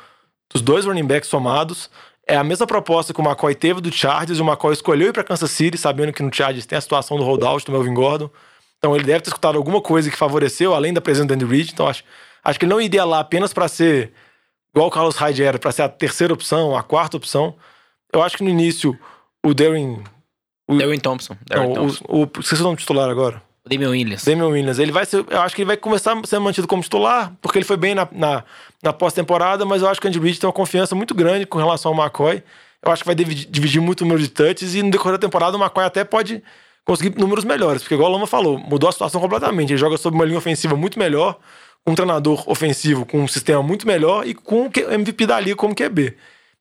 [0.50, 1.90] dos dois running backs somados.
[2.26, 5.12] É a mesma proposta que o McCoy teve do Chargers, e o McCoy escolheu ir
[5.12, 8.30] para Kansas City, sabendo que no Chargers tem a situação do holdout do Melvin Gordon.
[8.78, 11.72] Então ele deve ter escutado alguma coisa que favoreceu, além da presença do Andy Reid.
[11.72, 12.04] Então acho,
[12.44, 14.12] acho que ele não iria lá apenas para ser
[14.72, 17.54] igual o Carlos Hyde era, para ser a terceira opção, a quarta opção.
[18.12, 18.98] Eu acho que no início
[19.44, 20.02] o Darren.
[20.68, 21.36] O Darren Thompson.
[21.46, 22.04] Darren não, Thompson.
[22.08, 23.42] O, o, esqueci o nome titular agora.
[23.68, 24.24] Damian Williams.
[24.24, 24.78] Damian Williams.
[24.78, 27.64] Ele vai ser, eu acho que ele vai começar ser mantido como titular, porque ele
[27.64, 28.44] foi bem na, na,
[28.82, 31.58] na pós-temporada, mas eu acho que o Andy Reid tem uma confiança muito grande com
[31.58, 32.42] relação ao McCoy.
[32.82, 35.26] Eu acho que vai dividir, dividir muito o número de touches e no decorrer da
[35.26, 36.42] temporada o McCoy até pode
[36.84, 39.70] conseguir números melhores, porque igual o Lama falou, mudou a situação completamente.
[39.72, 41.38] Ele joga sob uma linha ofensiva muito melhor,
[41.84, 45.56] com um treinador ofensivo com um sistema muito melhor e com o MVP da liga
[45.56, 46.16] como QB.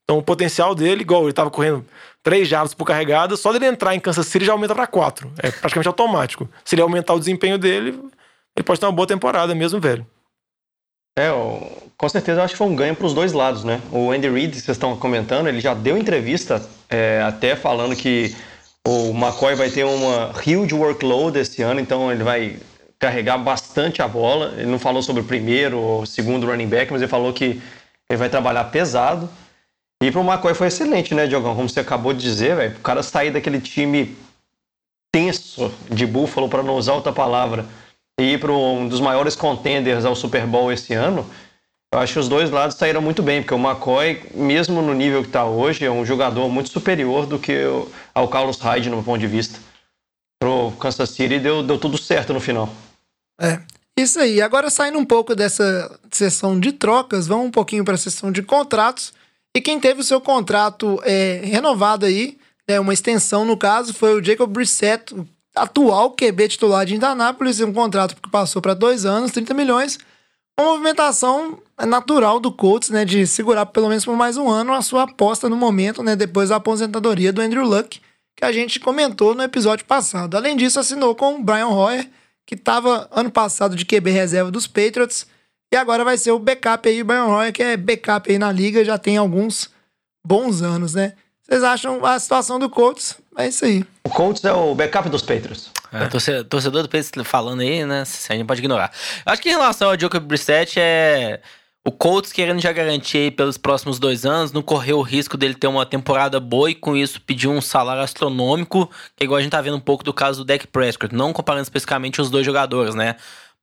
[0.07, 1.85] Então o potencial dele, igual ele estava correndo
[2.23, 5.29] 3 jardas por carregada, só dele entrar em Kansas City já aumenta para 4.
[5.37, 6.49] É praticamente automático.
[6.63, 7.99] Se ele aumentar o desempenho dele,
[8.55, 10.07] ele pode ter uma boa temporada mesmo, velho.
[11.19, 11.29] É,
[11.97, 13.81] com certeza eu acho que foi um ganho para os dois lados, né?
[13.91, 18.33] O Andy Reid, vocês estão comentando, ele já deu entrevista é, até falando que
[18.87, 22.57] o McCoy vai ter uma huge workload esse ano, então ele vai
[22.97, 24.53] carregar bastante a bola.
[24.55, 27.61] Ele não falou sobre o primeiro ou segundo running back, mas ele falou que
[28.09, 29.29] ele vai trabalhar pesado.
[30.01, 31.55] E para o McCoy foi excelente, né, Diogão?
[31.55, 32.77] Como você acabou de dizer, velho.
[32.77, 34.15] O cara sair daquele time
[35.11, 37.65] tenso de Buffalo, para não usar outra palavra,
[38.19, 41.27] e ir para um dos maiores contenders ao Super Bowl esse ano,
[41.93, 45.21] eu acho que os dois lados saíram muito bem, porque o McCoy, mesmo no nível
[45.21, 48.97] que está hoje, é um jogador muito superior do que o, ao Carlos Hyde, no
[48.97, 49.59] meu ponto de vista.
[50.39, 52.69] Pro Kansas City deu, deu tudo certo no final.
[53.41, 53.59] É,
[53.97, 54.41] isso aí.
[54.41, 58.43] Agora saindo um pouco dessa sessão de trocas, vamos um pouquinho para a sessão de
[58.43, 59.13] contratos.
[59.57, 64.13] E quem teve o seu contrato é, renovado aí, é, uma extensão no caso, foi
[64.13, 65.15] o Jacob Brissett,
[65.55, 69.97] atual QB titular de Indianápolis, um contrato que passou para dois anos, 30 milhões.
[70.59, 74.81] Uma movimentação natural do Colts, né, de segurar pelo menos por mais um ano a
[74.83, 77.99] sua aposta no momento, né, depois da aposentadoria do Andrew Luck,
[78.35, 80.37] que a gente comentou no episódio passado.
[80.37, 82.07] Além disso, assinou com o Brian Hoyer,
[82.45, 85.25] que tava ano passado de QB reserva dos Patriots
[85.71, 88.51] e agora vai ser o backup aí, o Brian Roy, que é backup aí na
[88.51, 89.69] liga, já tem alguns
[90.25, 91.13] bons anos, né?
[91.43, 93.15] Vocês acham a situação do Colts?
[93.37, 93.85] É isso aí.
[94.03, 95.71] O Colts é o backup dos Patriots.
[95.93, 96.05] É.
[96.07, 98.03] Torcedor, torcedor do Patriots falando aí, né?
[98.29, 98.91] A gente pode ignorar.
[99.25, 101.39] Eu acho que em relação ao Jacob Brissett, é...
[101.85, 105.53] O Colts querendo já garantir aí pelos próximos dois anos, não correu o risco dele
[105.53, 109.41] ter uma temporada boa e com isso pedir um salário astronômico, que é igual a
[109.41, 112.45] gente tá vendo um pouco do caso do Dak Prescott, não comparando especificamente os dois
[112.45, 113.15] jogadores, né?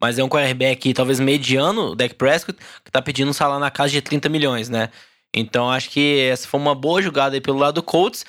[0.04, 3.70] Mas é um quarterback talvez mediano, o Dak Prescott, que tá pedindo um salário na
[3.70, 4.90] casa de 30 milhões, né?
[5.32, 8.26] Então acho que essa foi uma boa jogada aí pelo lado do Colts.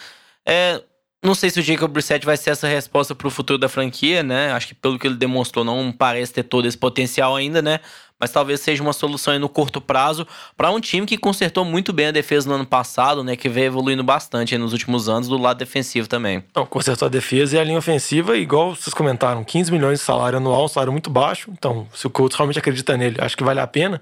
[0.48, 0.82] É,
[1.22, 4.24] não sei se o Jacob Brissett vai ser essa resposta para o futuro da franquia,
[4.24, 4.54] né?
[4.54, 7.82] Acho que pelo que ele demonstrou, não parece ter todo esse potencial ainda, né?
[8.26, 10.26] Mas talvez seja uma solução no curto prazo
[10.58, 13.36] para um time que consertou muito bem a defesa no ano passado, né?
[13.36, 16.44] Que veio evoluindo bastante nos últimos anos do lado defensivo também.
[16.56, 20.38] Não, consertou a defesa e a linha ofensiva, igual vocês comentaram, 15 milhões de salário
[20.38, 21.52] anual, um salário muito baixo.
[21.52, 24.02] Então, se o Colts realmente acredita nele, acho que vale a pena.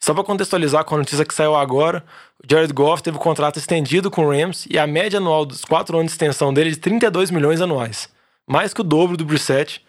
[0.00, 2.02] Só para contextualizar com a notícia que saiu agora,
[2.42, 5.44] o Jared Goff teve o um contrato estendido com o Rams e a média anual
[5.44, 8.08] dos quatro anos de extensão dele é de 32 milhões anuais.
[8.46, 9.86] Mais que o dobro do Brissett.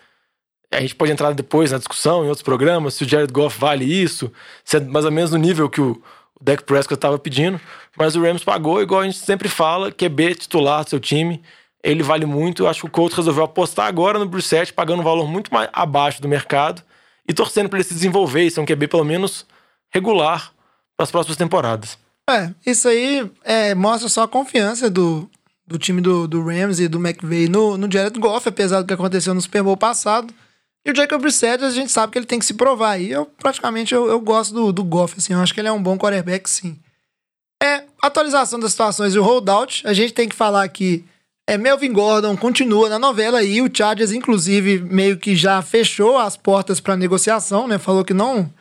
[0.72, 3.86] A gente pode entrar depois na discussão em outros programas se o Jared Goff vale
[3.86, 4.32] isso,
[4.64, 6.02] se é mais ou menos no nível que o
[6.40, 7.60] Dak Prescott estava pedindo.
[7.98, 11.42] Mas o Rams pagou, igual a gente sempre fala, QB titular do seu time.
[11.84, 12.64] Ele vale muito.
[12.64, 15.70] Eu acho que o Colts resolveu apostar agora no Brissett, pagando um valor muito mais
[15.74, 16.84] abaixo do mercado
[17.28, 19.46] e torcendo para ele se desenvolver e ser um QB pelo menos
[19.92, 20.52] regular
[20.96, 21.98] para as próximas temporadas.
[22.30, 25.30] É, isso aí é, mostra só a confiança do,
[25.66, 28.94] do time do, do Rams e do McVay no, no Jared Goff, apesar do que
[28.94, 30.34] aconteceu no Super Bowl passado.
[30.86, 33.12] E o Jacob Brissett, a gente sabe que ele tem que se provar aí.
[33.12, 35.34] Eu, praticamente, eu, eu gosto do, do Goff, assim.
[35.34, 36.80] Eu acho que ele é um bom quarterback, sim.
[37.62, 39.86] É, atualização das situações e o holdout.
[39.86, 41.04] A gente tem que falar que
[41.50, 46.38] é, Melvin Gordon continua na novela e o Chargers, inclusive, meio que já fechou as
[46.38, 47.78] portas para negociação, né?
[47.78, 48.54] Falou que não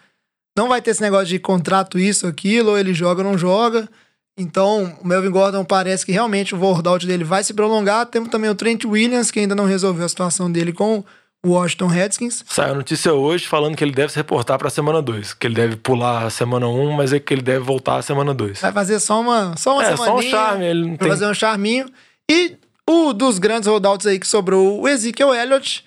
[0.57, 3.88] não vai ter esse negócio de contrato isso, aquilo, ou ele joga ou não joga.
[4.37, 8.07] Então, o Melvin Gordon parece que realmente o holdout dele vai se prolongar.
[8.07, 11.04] Temos também o Trent Williams, que ainda não resolveu a situação dele com
[11.48, 12.44] Washington Redskins.
[12.48, 15.34] Saiu a notícia hoje falando que ele deve se reportar para a semana 2.
[15.34, 18.02] Que ele deve pular a semana 1, um, mas é que ele deve voltar a
[18.02, 18.61] semana 2.
[18.61, 20.64] Vai fazer só uma, só uma é, só um charme.
[20.64, 21.08] Ele não vai tem...
[21.08, 21.87] fazer um charminho.
[22.30, 22.56] E
[22.88, 25.84] o dos grandes holdouts aí que sobrou, o Ezekiel Elliott,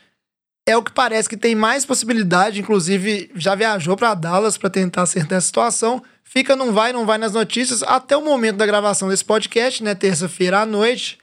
[0.67, 5.04] é o que parece que tem mais possibilidade, inclusive já viajou para Dallas para tentar
[5.04, 6.02] acertar essa situação.
[6.24, 9.95] Fica, não vai, não vai nas notícias até o momento da gravação desse podcast, né,
[9.95, 11.17] terça-feira à noite.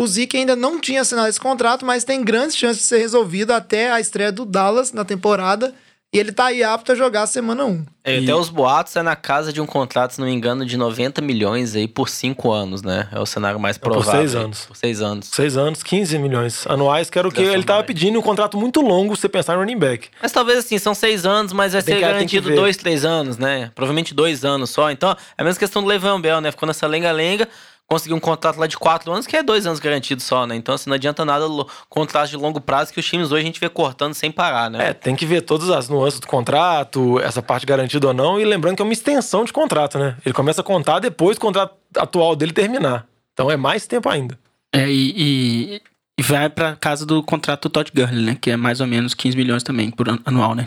[0.00, 3.50] O Zeke ainda não tinha assinado esse contrato, mas tem grandes chances de ser resolvido
[3.52, 5.74] até a estreia do Dallas na temporada.
[6.14, 7.84] E ele tá aí apto a jogar a semana 1.
[8.04, 10.64] É, E- Até os boatos é na casa de um contrato, se não me engano,
[10.64, 13.08] de 90 milhões aí por cinco anos, né?
[13.12, 14.20] É o cenário mais por provável.
[14.22, 14.42] seis aí.
[14.44, 14.64] anos.
[14.66, 15.26] Por seis anos.
[15.30, 18.80] Seis anos, 15 milhões anuais, que era o que ele tava pedindo, um contrato muito
[18.80, 20.08] longo, se você pensar em running back.
[20.22, 22.54] Mas talvez assim, são seis anos, mas vai Bem ser garantido ver.
[22.56, 23.70] dois, três anos, né?
[23.74, 24.90] Provavelmente dois anos só.
[24.90, 26.50] Então, é a mesma questão do Levan Bell, né?
[26.52, 27.46] Ficou nessa lenga-lenga,
[27.88, 30.54] conseguiu um contrato lá de quatro anos, que é dois anos garantido só, né?
[30.54, 31.46] Então, assim, não adianta nada
[31.88, 34.90] contrato de longo prazo que os times hoje a gente vê cortando sem parar, né?
[34.90, 38.44] É, tem que ver todas as nuances do contrato, essa parte garantida ou não, e
[38.44, 40.16] lembrando que é uma extensão de contrato, né?
[40.24, 43.06] Ele começa a contar depois do contrato atual dele terminar.
[43.32, 44.38] Então é mais tempo ainda.
[44.72, 45.82] É, e, e,
[46.18, 48.36] e vai pra casa do contrato do Todd Gurley, né?
[48.38, 50.66] Que é mais ou menos 15 milhões também por an- anual, né?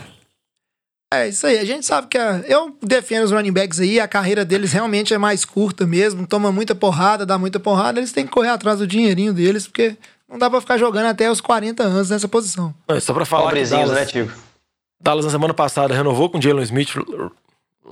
[1.14, 4.08] É isso aí, a gente sabe que a- eu defendo os running backs aí, a
[4.08, 8.26] carreira deles realmente é mais curta mesmo, toma muita porrada, dá muita porrada, eles têm
[8.26, 9.98] que correr atrás do dinheirinho deles, porque
[10.30, 12.74] não dá pra ficar jogando até os 40 anos nessa posição.
[12.88, 14.32] É só pra falar Pobrezinhos, né, Dallas, Tigo?
[15.02, 16.92] Dallas na semana passada renovou com o Jalen Smith,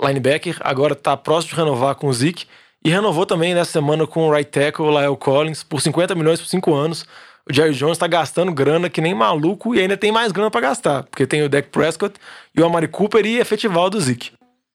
[0.02, 2.46] linebacker, agora tá próximo de renovar com o Zeke,
[2.82, 6.40] e renovou também nessa semana com o right tackle, o Lyle Collins, por 50 milhões
[6.40, 7.04] por 5 anos.
[7.50, 10.60] O Jerry Jones tá gastando grana que nem maluco e ainda tem mais grana pra
[10.60, 12.14] gastar, porque tem o Dak Prescott
[12.56, 14.30] e o Amari Cooper e efetivar do Zeke.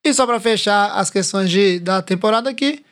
[0.05, 2.83] E só pra fechar as questões de, da temporada aqui,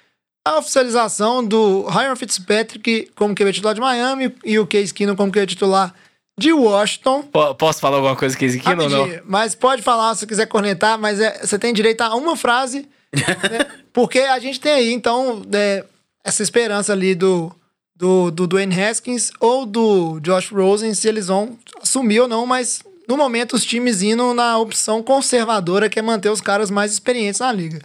[0.47, 5.31] a oficialização do Ryan Fitzpatrick como QB titular de Miami e o Case Keenum como
[5.31, 5.93] QB titular
[6.39, 7.21] de Washington.
[7.23, 9.07] Po- Posso falar alguma coisa que aqui ou não?
[9.25, 13.67] Mas pode falar se quiser cornetar, mas é- você tem direito a uma frase, né?
[13.93, 15.85] porque a gente tem aí, então, é,
[16.25, 17.53] essa esperança ali do,
[17.95, 22.82] do, do Dwayne Haskins ou do Josh Rosen, se eles vão assumir ou não, mas
[23.08, 27.39] no momento os times indo na opção conservadora, que é manter os caras mais experientes
[27.39, 27.82] na liga.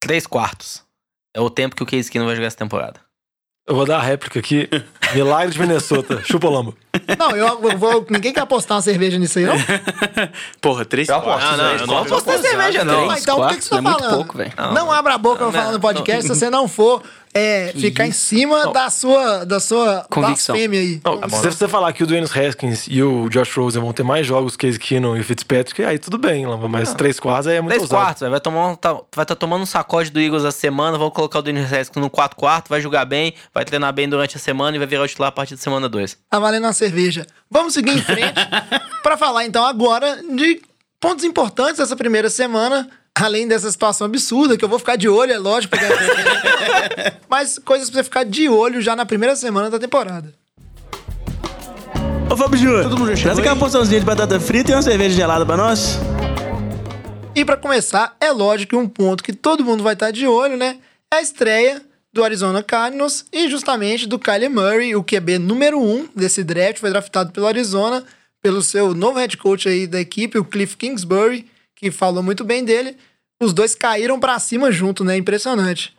[0.00, 0.82] Três quartos.
[1.34, 3.00] É o tempo que o Case Keenum vai jogar essa temporada.
[3.66, 4.68] Eu vou dar a réplica aqui.
[5.14, 6.22] Milagre de Minnesota.
[6.24, 6.76] Chupa o lambo.
[7.18, 8.06] Não, eu, eu vou.
[8.08, 9.54] Ninguém quer apostar uma cerveja nisso aí, não?
[10.60, 11.60] Porra, três Eu aposto, quartos.
[11.60, 13.06] Ah, não, eu não apostei cerveja, não.
[13.06, 14.14] Mas então, por que, que você tá é falando?
[14.14, 14.52] pouco, velho.
[14.74, 17.02] Não, abra a boca pra falar no podcast se você não for
[17.34, 20.54] é, ficar em cima da sua, da sua Convicção.
[20.54, 21.00] aí.
[21.02, 24.26] Não, se você falar que o Dwayne Haskins e o Josh Rosen vão ter mais
[24.26, 27.56] jogos que o Case Keenum e o Fitzpatrick, aí tudo bem, mas três quartos aí
[27.56, 28.02] é muito Três ousado.
[28.02, 28.30] quartos, velho.
[28.30, 31.38] vai tomar um, tá, vai estar tomando um sacode do Eagles a semana, vão colocar
[31.38, 34.76] o Denis Haskins no 4 quartos, vai jogar bem, vai treinar bem durante a semana
[34.76, 36.18] e vai virar o titular a partir da semana 2.
[36.28, 36.91] Tá valendo uma cerveja.
[37.50, 38.34] Vamos seguir em frente
[39.02, 40.60] pra falar então agora de
[41.00, 42.88] pontos importantes dessa primeira semana.
[43.14, 45.76] Além dessa situação absurda, que eu vou ficar de olho, é lógico.
[45.76, 45.92] porque-
[47.28, 50.32] Mas coisas pra você ficar de olho já na primeira semana da temporada.
[52.30, 52.84] Ô, Fábio Júnior,
[53.22, 55.98] traz aqui uma porçãozinha de batata frita e uma cerveja gelada pra nós.
[57.34, 60.56] E pra começar, é lógico que um ponto que todo mundo vai estar de olho,
[60.56, 60.78] né?
[61.12, 66.06] É a estreia do Arizona Cardinals e justamente do Kyler Murray, o QB número um
[66.14, 68.04] desse draft, foi draftado pelo Arizona,
[68.42, 71.46] pelo seu novo head coach aí da equipe, o Cliff Kingsbury,
[71.76, 72.96] que falou muito bem dele.
[73.42, 75.16] Os dois caíram pra cima junto, né?
[75.16, 75.96] Impressionante.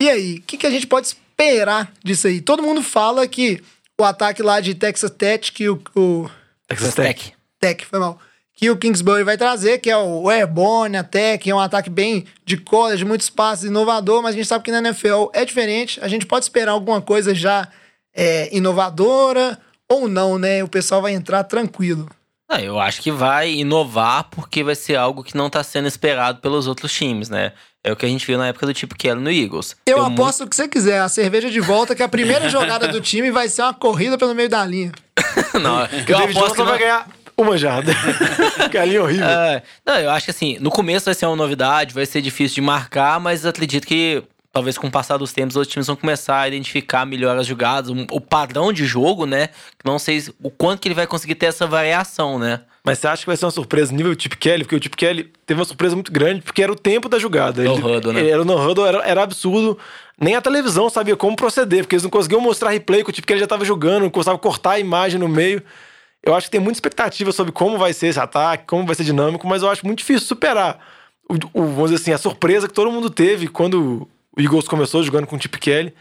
[0.00, 2.40] E aí, o que, que a gente pode esperar disso aí?
[2.40, 3.62] Todo mundo fala que
[3.98, 6.28] o ataque lá de Texas Tech, que o- o
[6.68, 7.32] Texas Tech.
[7.58, 8.20] Tech, foi mal.
[8.58, 12.24] Que o Kingsbury vai trazer, que é o Airborne até, que é um ataque bem
[12.44, 16.00] de college, muito espaço, inovador, mas a gente sabe que na NFL é diferente.
[16.02, 17.68] A gente pode esperar alguma coisa já
[18.16, 20.64] é, inovadora ou não, né?
[20.64, 22.08] O pessoal vai entrar tranquilo.
[22.48, 26.40] Ah, eu acho que vai inovar porque vai ser algo que não tá sendo esperado
[26.40, 27.52] pelos outros times, né?
[27.84, 29.76] É o que a gente viu na época do tipo Kelly no Eagles.
[29.84, 32.88] Eu Deu aposto o que você quiser, a cerveja de volta, que a primeira jogada
[32.88, 34.92] do time vai ser uma corrida pelo meio da linha.
[34.92, 37.92] muito- Não, Que eu aposto que não- vai ganhar uma jarda.
[38.70, 39.26] Galinha horrível.
[39.26, 42.56] É, não, eu acho que assim, no começo vai ser uma novidade, vai ser difícil
[42.56, 44.22] de marcar, mas acredito que
[44.52, 47.90] talvez com o passar dos tempos os times vão começar a identificar melhor as jogadas,
[48.10, 49.50] o padrão de jogo, né?
[49.84, 52.60] Não sei o quanto que ele vai conseguir ter essa variação, né?
[52.82, 54.62] Mas você acha que vai ser uma surpresa nível Chip Kelly?
[54.64, 57.62] Porque o Chip Kelly teve uma surpresa muito grande, porque era o tempo da jogada.
[57.64, 58.28] No Ele- huddle, né?
[58.28, 59.76] Era no huddle, era, era absurdo.
[60.18, 63.26] Nem a televisão sabia como proceder, porque eles não conseguiam mostrar replay que o Chip
[63.26, 65.62] Kelly já tava jogando, não conseguiam cortar a imagem no meio.
[66.26, 69.04] Eu acho que tem muita expectativa sobre como vai ser esse ataque, como vai ser
[69.04, 70.80] dinâmico, mas eu acho muito difícil superar.
[71.28, 75.02] O, o- vamos dizer assim, a surpresa que todo mundo teve quando o Eagles começou
[75.04, 75.94] jogando com o Chip Kelly.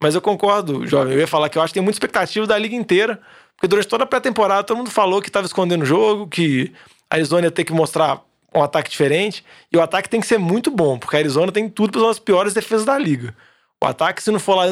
[0.00, 1.12] Mas eu concordo, jovem.
[1.14, 3.20] Eu ia falar que eu acho que tem muita expectativa da liga inteira.
[3.54, 6.72] Porque durante toda a pré-temporada todo mundo falou que estava escondendo o jogo, que
[7.10, 8.20] a Arizona ia ter que mostrar
[8.54, 9.44] um ataque diferente.
[9.72, 12.18] E o ataque tem que ser muito bom, porque a Arizona tem tudo para as
[12.18, 13.34] piores defesas da liga.
[13.82, 14.64] O ataque, se não for lá,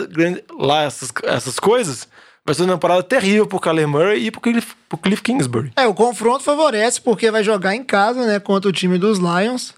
[0.58, 2.08] lá essas, essas coisas,
[2.44, 5.72] vai ser uma temporada terrível pro Kyler Murray e pro Cliff, pro Cliff Kingsbury.
[5.76, 9.74] É, o confronto favorece, porque vai jogar em casa, né, contra o time dos Lions.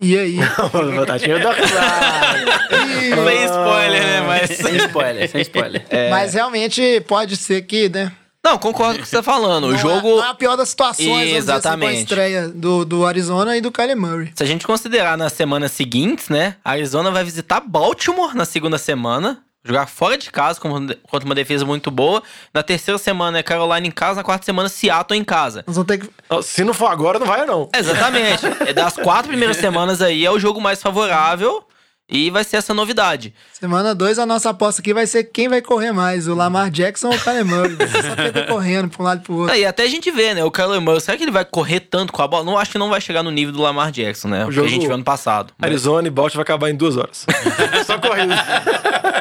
[0.00, 0.36] E aí?
[0.96, 4.20] Batatinha da Sem spoiler, né?
[4.20, 4.50] Mas.
[4.56, 5.84] Sem spoiler, sem spoiler.
[6.10, 8.12] Mas realmente pode ser que, né?
[8.44, 9.64] Não, concordo com o que você tá falando.
[9.64, 10.06] O não, jogo.
[10.06, 12.00] é, não é a pior das situações, vamos dizer assim, com a Exatamente.
[12.00, 14.32] estreia do, do Arizona e do Kyler Murray.
[14.34, 16.56] Se a gente considerar nas semanas seguintes, né?
[16.62, 19.42] A Arizona vai visitar Baltimore na segunda semana.
[19.64, 22.22] Jogar fora de casa contra uma defesa muito boa.
[22.52, 24.16] Na terceira semana é Carolina em casa.
[24.16, 25.64] Na quarta semana, Seattle em casa.
[25.66, 26.10] Nós vamos ter que.
[26.42, 27.70] Se não for agora, não vai, não.
[27.74, 28.44] Exatamente.
[28.66, 31.64] É das quatro primeiras semanas aí é o jogo mais favorável.
[32.06, 33.32] E vai ser essa novidade.
[33.52, 37.08] Semana 2, a nossa aposta aqui vai ser quem vai correr mais, o Lamar Jackson
[37.08, 37.76] ou o Kyler Murray.
[37.76, 39.56] Você só fica correndo pra um lado e pro outro.
[39.56, 40.44] E até a gente vê, né?
[40.44, 42.44] O Kyler Murray, será que ele vai correr tanto com a bola?
[42.44, 44.44] Não acho que não vai chegar no nível do Lamar Jackson, né?
[44.44, 45.54] O, que jogo- a gente viu ano passado.
[45.58, 47.24] Mas- Arizona e Baltimore vai acabar em duas horas.
[47.86, 48.34] Só corrida.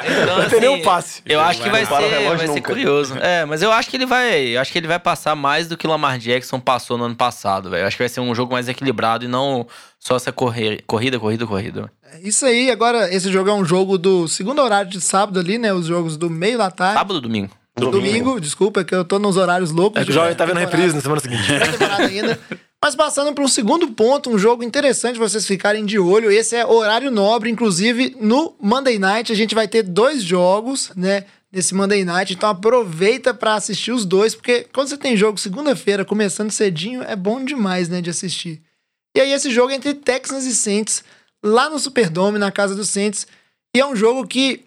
[0.05, 1.21] Então, Não tem nenhum passe.
[1.25, 3.15] Eu acho que vai, o ser, vai ser curioso.
[3.21, 4.41] É, mas eu acho que ele vai.
[4.57, 7.15] Eu acho que ele vai passar mais do que o Lamar Jackson passou no ano
[7.15, 7.83] passado, velho.
[7.83, 9.65] Eu acho que vai ser um jogo mais equilibrado e não
[10.05, 11.91] só essa correr, corrida, corrida, corrida.
[12.11, 15.57] É Isso aí, agora, esse jogo é um jogo do segundo horário de sábado ali,
[15.57, 15.73] né?
[15.73, 16.97] Os jogos do meio da tarde.
[16.97, 17.49] Sábado ou domingo?
[17.75, 20.01] Domingo, desculpa, é que eu tô nos horários loucos.
[20.01, 21.41] É que o jovem tá vendo reprise na semana seguinte.
[21.47, 22.39] temporada ainda.
[22.83, 26.29] Mas passando para um segundo ponto, um jogo interessante vocês ficarem de olho.
[26.29, 31.23] Esse é horário nobre, inclusive no Monday Night a gente vai ter dois jogos, né?
[31.49, 36.03] Nesse Monday Night, então aproveita para assistir os dois, porque quando você tem jogo segunda-feira
[36.03, 38.59] começando cedinho, é bom demais, né, de assistir.
[39.15, 41.03] E aí esse jogo é entre Texans e Saints,
[41.43, 43.27] lá no Superdome, na casa dos Saints,
[43.75, 44.65] e é um jogo que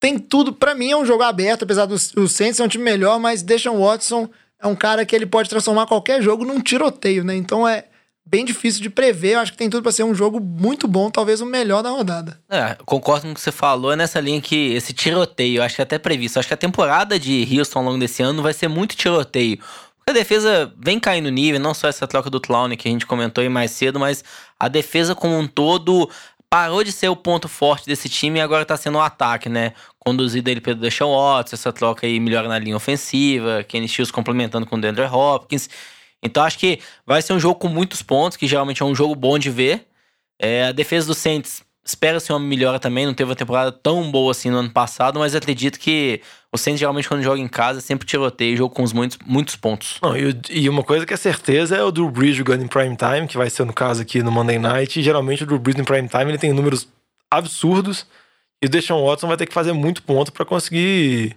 [0.00, 3.18] tem tudo, Pra mim é um jogo aberto, apesar do Saints ser um time melhor,
[3.18, 4.28] mas Deshaun Watson
[4.60, 7.34] é um cara que ele pode transformar qualquer jogo num tiroteio, né?
[7.34, 7.84] Então é
[8.26, 9.34] bem difícil de prever.
[9.34, 11.90] Eu acho que tem tudo pra ser um jogo muito bom, talvez o melhor da
[11.90, 12.40] rodada.
[12.48, 15.82] É, concordo com o que você falou, é nessa linha que esse tiroteio, acho que
[15.82, 16.38] é até previsto.
[16.38, 19.58] Acho que a temporada de Houston ao longo desse ano vai ser muito tiroteio.
[20.06, 23.40] A defesa vem caindo nível, não só essa troca do Clown que a gente comentou
[23.42, 24.22] aí mais cedo, mas
[24.60, 26.10] a defesa como um todo
[26.50, 29.72] parou de ser o ponto forte desse time e agora tá sendo o ataque, né?
[29.98, 34.66] Conduzido ele pelo Deshaun Watson, essa troca aí melhora na linha ofensiva, Kenny Stills complementando
[34.66, 35.68] com o DeAndre Hopkins.
[36.22, 39.14] Então acho que vai ser um jogo com muitos pontos, que geralmente é um jogo
[39.14, 39.86] bom de ver.
[40.38, 44.30] É, a defesa do Saints espera-se uma melhora também, não teve uma temporada tão boa
[44.30, 46.22] assim no ano passado, mas acredito que
[46.54, 49.98] o Saints geralmente quando joga em casa sempre tiroteia jogo com os muitos, muitos pontos.
[50.00, 52.96] Não, e, e, uma coisa que é certeza é o Drew Brees jogando em prime
[52.96, 55.76] time, que vai ser no caso aqui no Monday Night, e geralmente o Drew Brees
[55.76, 56.86] em prime time ele tem números
[57.28, 58.06] absurdos,
[58.62, 61.36] e o Deshaun Watson vai ter que fazer muito ponto para conseguir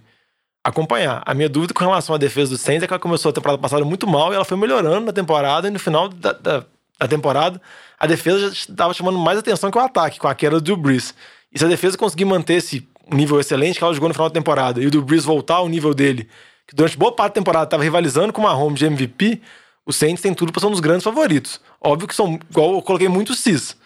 [0.64, 1.24] acompanhar.
[1.26, 3.60] A minha dúvida com relação à defesa do Saints é que ela começou a temporada
[3.60, 6.64] passada muito mal e ela foi melhorando na temporada e no final da, da,
[7.00, 7.60] da temporada
[8.00, 10.78] a defesa já estava chamando mais atenção que o ataque, com a queda do Drew
[10.78, 11.16] Brees.
[11.52, 14.34] E se a defesa conseguir manter esse nível excelente que ela jogou no final da
[14.34, 16.28] temporada e o Drew Brees voltar ao nível dele,
[16.68, 19.42] que durante boa parte da temporada estava rivalizando com o Mahomes de MVP,
[19.86, 21.62] o Saints tem tudo para ser um dos grandes favoritos.
[21.82, 23.78] Óbvio que são, igual eu coloquei muito cis,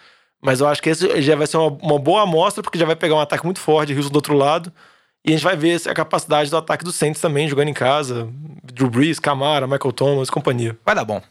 [0.42, 2.96] mas eu acho que esse já vai ser uma, uma boa amostra, porque já vai
[2.96, 4.72] pegar um ataque muito forte, Houston do outro lado,
[5.24, 8.28] e a gente vai ver a capacidade do ataque do Saints também, jogando em casa.
[8.64, 10.76] Drew Brees, Camara, Michael Thomas, companhia.
[10.84, 11.22] Vai dar bom.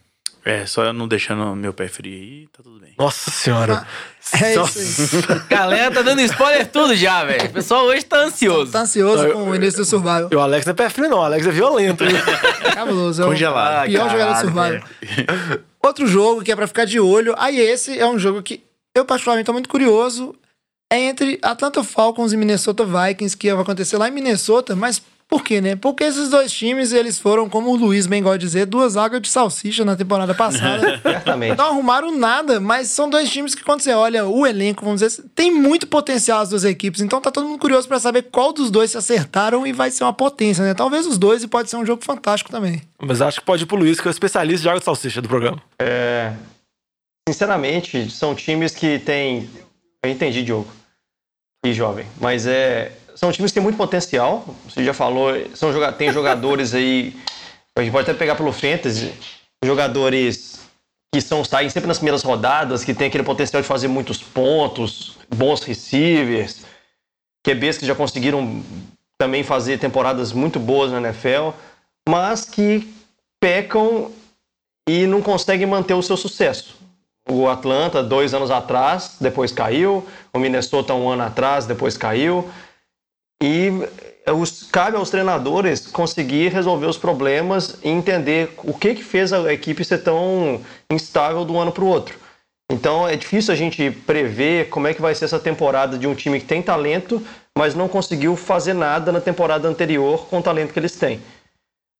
[0.44, 2.92] É, só não deixando meu pé frio aí, tá tudo bem.
[2.98, 3.86] Nossa senhora.
[4.32, 5.40] Ah, é isso aí.
[5.48, 7.46] Galera, tá dando spoiler tudo já, velho.
[7.48, 8.72] O pessoal hoje tá ansioso.
[8.72, 10.28] Tá ansioso com o início do Survival.
[10.32, 11.18] E o Alex não é pé frio, não.
[11.18, 12.02] O Alex é violento.
[12.02, 12.10] hein?
[12.74, 13.22] Cabuloso.
[13.22, 13.86] É o Congelado.
[13.86, 14.80] pior jogador do Survival.
[15.80, 17.34] Outro jogo que é pra ficar de olho.
[17.38, 18.62] Aí esse é um jogo que
[18.94, 20.34] eu particularmente tô muito curioso.
[20.92, 25.00] É entre Atlanta Falcons e Minnesota Vikings, que vai acontecer lá em Minnesota, mas
[25.32, 25.76] por quê, né?
[25.76, 29.22] Porque esses dois times, eles foram, como o Luiz bem gosta de dizer, duas águas
[29.22, 31.00] de salsicha na temporada passada.
[31.00, 31.56] Certamente.
[31.56, 35.24] Não arrumaram nada, mas são dois times que, quando você olha o elenco, vamos dizer,
[35.34, 37.00] tem muito potencial as duas equipes.
[37.00, 40.04] Então tá todo mundo curioso pra saber qual dos dois se acertaram e vai ser
[40.04, 40.74] uma potência, né?
[40.74, 42.82] Talvez os dois e pode ser um jogo fantástico também.
[43.00, 45.22] Mas acho que pode ir pro Luiz, que é o especialista de água de salsicha
[45.22, 45.62] do programa.
[45.80, 46.34] É,
[47.26, 49.48] sinceramente, são times que têm.
[50.04, 50.70] Eu entendi, Diogo.
[51.64, 52.04] E jovem.
[52.20, 52.92] Mas é.
[53.14, 54.44] São times que têm muito potencial.
[54.68, 57.14] Você já falou, são tem jogadores aí.
[57.76, 59.12] A gente pode até pegar pelo Fantasy.
[59.64, 60.60] Jogadores
[61.14, 65.18] que são, saem sempre nas primeiras rodadas, que tem aquele potencial de fazer muitos pontos,
[65.28, 66.64] bons receivers,
[67.44, 68.62] QBs que já conseguiram
[69.18, 71.50] também fazer temporadas muito boas na NFL,
[72.08, 72.92] mas que
[73.38, 74.10] pecam
[74.88, 76.76] e não conseguem manter o seu sucesso.
[77.28, 80.04] O Atlanta, dois anos atrás, depois caiu.
[80.32, 82.50] O Minnesota, um ano atrás, depois caiu.
[83.42, 83.70] E
[84.30, 89.52] os, cabe aos treinadores conseguir resolver os problemas e entender o que, que fez a
[89.52, 92.16] equipe ser tão instável de um ano para o outro.
[92.70, 96.14] Então é difícil a gente prever como é que vai ser essa temporada de um
[96.14, 97.20] time que tem talento,
[97.58, 101.20] mas não conseguiu fazer nada na temporada anterior com o talento que eles têm.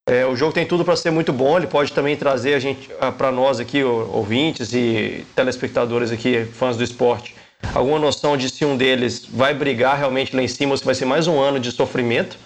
[0.07, 1.57] É, o jogo tem tudo para ser muito bom.
[1.57, 6.83] Ele pode também trazer a gente, para nós aqui, ouvintes e telespectadores aqui, fãs do
[6.83, 7.35] esporte,
[7.73, 10.95] alguma noção de se um deles vai brigar realmente lá em cima ou se vai
[10.95, 12.37] ser mais um ano de sofrimento.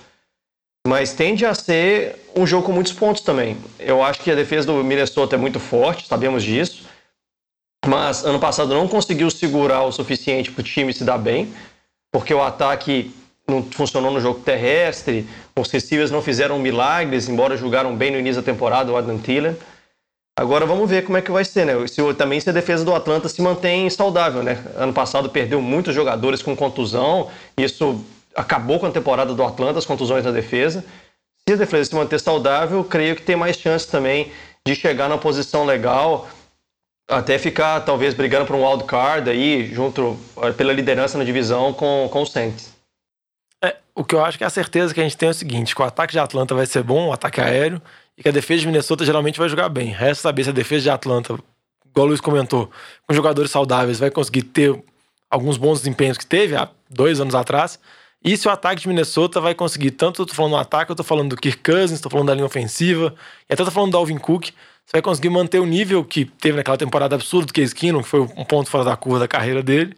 [0.87, 3.57] Mas tende a ser um jogo com muitos pontos também.
[3.77, 6.87] Eu acho que a defesa do Minnesota é muito forte, sabemos disso.
[7.85, 11.53] Mas ano passado não conseguiu segurar o suficiente para o time se dar bem,
[12.11, 13.13] porque o ataque
[13.47, 15.27] não funcionou no jogo terrestre,
[15.57, 19.55] os receivers não fizeram milagres, embora jogaram bem no início da temporada, o Adam Thielen.
[20.37, 21.73] Agora vamos ver como é que vai ser, né?
[21.87, 24.63] Se, também se a defesa do Atlanta se mantém saudável, né?
[24.75, 29.85] Ano passado perdeu muitos jogadores com contusão, isso acabou com a temporada do Atlanta, as
[29.85, 30.85] contusões na defesa.
[31.49, 34.31] Se a defesa se manter saudável, creio que tem mais chance também
[34.63, 36.27] de chegar na posição legal,
[37.09, 40.15] até ficar talvez brigando por um wild card aí, junto
[40.55, 42.75] pela liderança na divisão com, com o Saints.
[43.63, 45.33] É, o que eu acho que é a certeza que a gente tem é o
[45.33, 47.81] seguinte: que o ataque de Atlanta vai ser bom, o ataque aéreo,
[48.17, 49.87] e que a defesa de Minnesota geralmente vai jogar bem.
[49.87, 51.37] Resta saber se a defesa de Atlanta,
[51.85, 52.71] igual o Luiz comentou,
[53.07, 54.83] com jogadores saudáveis, vai conseguir ter
[55.29, 57.79] alguns bons desempenhos que teve há dois anos atrás.
[58.23, 60.95] E se o ataque de Minnesota vai conseguir, tanto eu tô falando do ataque, eu
[60.95, 63.13] tô falando do Kirk Cousins, tô falando da linha ofensiva,
[63.47, 64.49] e até tô falando do Alvin Cook,
[64.91, 68.21] vai conseguir manter o nível que teve naquela temporada absurda do Case Keenum, que foi
[68.21, 69.95] um ponto fora da curva da carreira dele,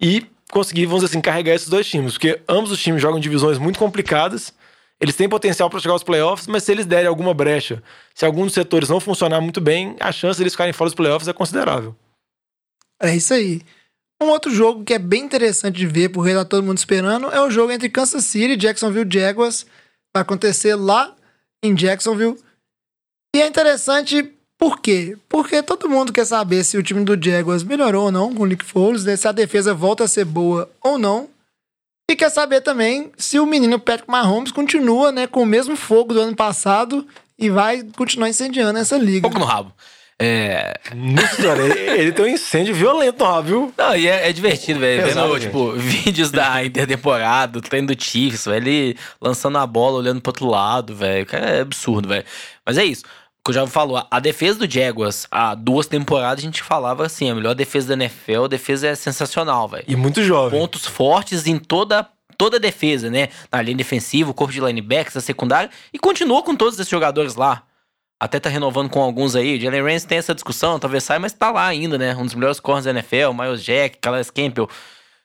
[0.00, 3.56] e conseguir, vamos dizer assim, carregar esses dois times, porque ambos os times jogam divisões
[3.58, 4.52] muito complicadas,
[5.02, 7.82] eles têm potencial para chegar aos playoffs, mas se eles derem alguma brecha,
[8.14, 10.94] se algum dos setores não funcionar muito bem, a chance de eles ficarem fora dos
[10.94, 11.96] playoffs é considerável.
[13.02, 13.62] É isso aí.
[14.22, 17.40] Um outro jogo que é bem interessante de ver, porque tá todo mundo esperando, é
[17.40, 19.66] o jogo entre Kansas City e Jacksonville Jaguars.
[20.14, 21.12] Vai acontecer lá
[21.64, 22.38] em Jacksonville.
[23.34, 25.18] E é interessante por quê?
[25.28, 28.46] Porque todo mundo quer saber se o time do Jaguars melhorou ou não com o
[28.46, 29.16] Nick Foles, né?
[29.16, 31.28] se a defesa volta a ser boa ou não.
[32.12, 36.12] E quer saber também se o menino Patrick Mahomes continua né, com o mesmo fogo
[36.12, 37.06] do ano passado
[37.38, 39.22] e vai continuar incendiando essa liga.
[39.22, 39.72] Pouco no rabo.
[40.18, 40.74] É.
[40.94, 43.72] Nossa ele, ele tem um incêndio violento lá, viu?
[43.78, 45.04] Não, e é, é divertido, velho.
[45.04, 45.46] Pesado, Vendo, gente.
[45.46, 48.68] tipo, vídeos da intertemporada, do treino do Chiefs, velho.
[48.68, 51.24] Ele lançando a bola, olhando pro outro lado, velho.
[51.24, 52.26] Cara, é absurdo, velho.
[52.66, 53.04] Mas é isso.
[53.44, 57.04] Que eu já falou, a- a defesa do Jaguars, há duas temporadas a gente falava
[57.04, 59.84] assim, a melhor defesa da NFL, a defesa é sensacional, velho.
[59.88, 60.60] E muito jovem.
[60.60, 63.28] Pontos fortes em toda toda a defesa, né?
[63.52, 67.36] Na linha defensiva, o corpo de linebackers, a secundária, e continua com todos esses jogadores
[67.36, 67.62] lá.
[68.18, 69.60] Até tá renovando com alguns aí.
[69.60, 72.16] Jalen Ramsey tem essa discussão, talvez saia, mas tá lá ainda, né?
[72.16, 74.64] Um dos melhores corners da NFL, Miles Jack, Calais Campbell.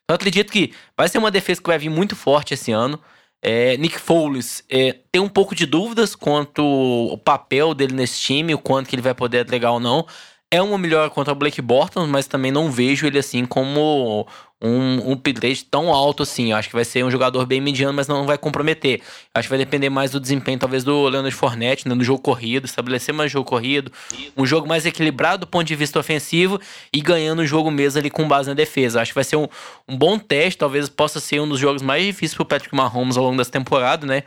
[0.03, 2.99] Então eu acredito que vai ser uma defesa que vai vir muito forte esse ano.
[3.42, 8.54] É, Nick Foles é, tem um pouco de dúvidas quanto o papel dele nesse time,
[8.54, 10.06] o quanto que ele vai poder agregar ou não.
[10.50, 14.26] É uma melhor contra o Blake Bortles, mas também não vejo ele assim como
[14.62, 16.51] um, um upgrade tão alto assim.
[16.51, 18.99] Eu acho que vai ser um jogador bem mediano, mas não vai comprometer.
[18.99, 22.22] Eu acho que vai depender mais do desempenho, talvez, do Leonard Fournette, né, no jogo
[22.22, 23.91] corrido, estabelecer mais jogo corrido,
[24.36, 26.60] um jogo mais equilibrado do ponto de vista ofensivo
[26.91, 29.01] e ganhando o jogo mesmo ali com base na defesa.
[29.01, 29.47] Acho que vai ser um,
[29.88, 33.24] um bom teste, talvez possa ser um dos jogos mais difíceis pro Patrick Mahomes ao
[33.24, 34.24] longo dessa temporada, né?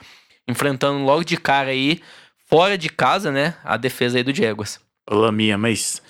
[0.46, 2.00] Enfrentando logo de cara aí,
[2.46, 3.54] fora de casa, né?
[3.64, 4.80] A defesa aí do Jaguars.
[5.08, 6.00] Ô, Laminha, mas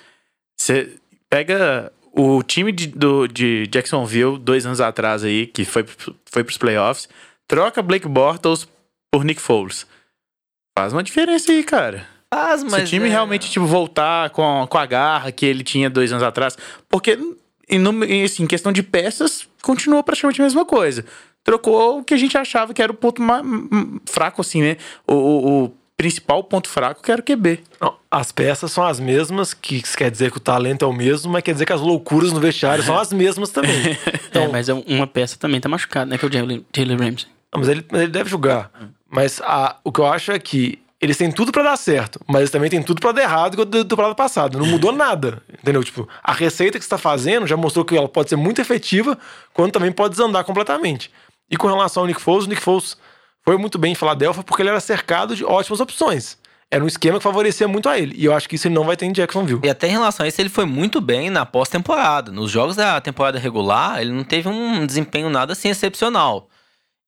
[0.55, 0.95] você
[1.29, 5.85] pega o time de, do, de Jacksonville dois anos atrás aí, que foi,
[6.25, 7.07] foi pros playoffs,
[7.47, 8.67] troca Blake Bortles
[9.11, 9.85] por Nick Foles.
[10.77, 12.07] Faz uma diferença aí, cara.
[12.33, 15.63] Faz, Se mas o time é- realmente tipo, voltar com, com a garra que ele
[15.63, 16.57] tinha dois anos atrás.
[16.87, 17.17] Porque,
[17.69, 21.03] em, assim, em questão de peças, continuou praticamente a mesma coisa.
[21.43, 23.43] Trocou o que a gente achava que era o ponto mais
[24.09, 24.77] fraco, assim, né?
[25.07, 27.59] O, o- o principal ponto fraco que era o QB.
[27.79, 31.31] Não, as peças são as mesmas, que quer dizer que o talento é o mesmo,
[31.31, 33.97] mas quer dizer que as loucuras no vestiário são as mesmas também.
[34.33, 36.17] é, mas é uma peça também tá machucada, né?
[36.17, 37.27] Que é o Jalen Ramsey.
[37.53, 38.71] Não, mas ele, mas ele deve jogar.
[39.09, 42.41] Mas a- o que eu acho é que eles têm tudo pra dar certo, mas
[42.41, 44.57] eles também têm tudo pra dar errado igual do, do temporada passada.
[44.57, 45.83] Não mudou nada, entendeu?
[45.83, 49.17] Tipo, a receita que você tá fazendo já mostrou que ela pode ser muito efetiva,
[49.53, 51.11] quando também pode desandar completamente.
[51.49, 52.97] E com relação ao Nick Foles, o Nick Foles
[53.43, 56.37] foi muito bem em Filadélfia porque ele era cercado de ótimas opções.
[56.69, 58.15] Era um esquema que favorecia muito a ele.
[58.17, 59.59] E eu acho que isso ele não vai ter em Jacksonville.
[59.61, 62.31] E até em relação a isso, ele foi muito bem na pós-temporada.
[62.31, 66.47] Nos jogos da temporada regular, ele não teve um desempenho nada assim excepcional.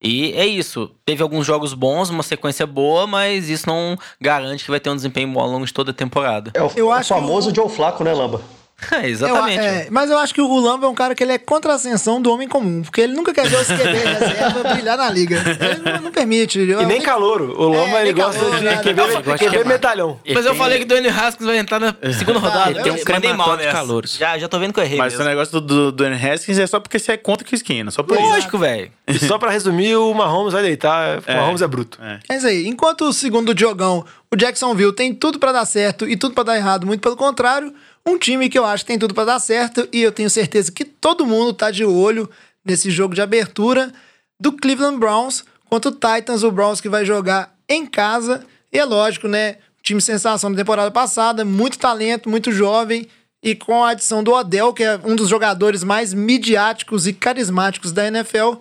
[0.02, 0.90] E é isso.
[1.06, 4.96] Teve alguns jogos bons, uma sequência boa, mas isso não garante que vai ter um
[4.96, 6.50] desempenho bom ao longo de toda a temporada.
[6.52, 8.42] É o, Eu o acho que famoso Joe Flaco, né, Lamba?
[8.90, 9.58] É, exatamente.
[9.58, 11.72] Eu- é, mas eu acho que o Lamba é um cara que ele é contra
[11.72, 15.10] a ascensão do homem comum, porque ele nunca quer ver os QB reserva brilhar na
[15.10, 15.36] liga.
[15.36, 16.58] Ele não, não permite.
[16.60, 17.54] E nem calouro.
[17.58, 18.76] O Loma, É, ele gosta calouro, de.
[18.82, 19.66] QB, QB queimar.
[19.66, 20.20] medalhão.
[20.32, 22.70] Mas eu falei que o Dwayne Haskins vai entrar na segunda rodada.
[22.70, 24.16] ele tem um Eu crematório de calouros.
[24.16, 25.24] Já, já tô vendo que eu errei Mas mesmo.
[25.24, 28.02] o negócio do, do, Dwayne Haskins é só porque você é contra o esquina, só
[28.02, 28.26] por isso.
[28.26, 28.90] Lógico, velho.
[29.06, 31.18] E só pra resumir, o Mahomes vai deitar.
[31.28, 31.98] O Mahomes é bruto.
[32.28, 32.66] É isso aí.
[32.66, 36.56] Enquanto o segundo jogão, o Jacksonville tem tudo pra dar certo e tudo pra dar
[36.56, 37.72] errado, muito pelo contrário,
[38.06, 40.70] um time que eu acho que tem tudo pra dar certo e eu tenho certeza
[40.70, 42.28] que todo mundo tá de olho
[42.64, 43.92] nesse jogo de abertura
[44.38, 48.44] do Cleveland Browns contra o Titans, o Browns que vai jogar em casa.
[48.72, 49.56] E é lógico, né?
[49.82, 53.06] Time sensação da temporada passada, muito talento, muito jovem
[53.42, 57.92] e com a adição do Odell, que é um dos jogadores mais midiáticos e carismáticos
[57.92, 58.54] da NFL,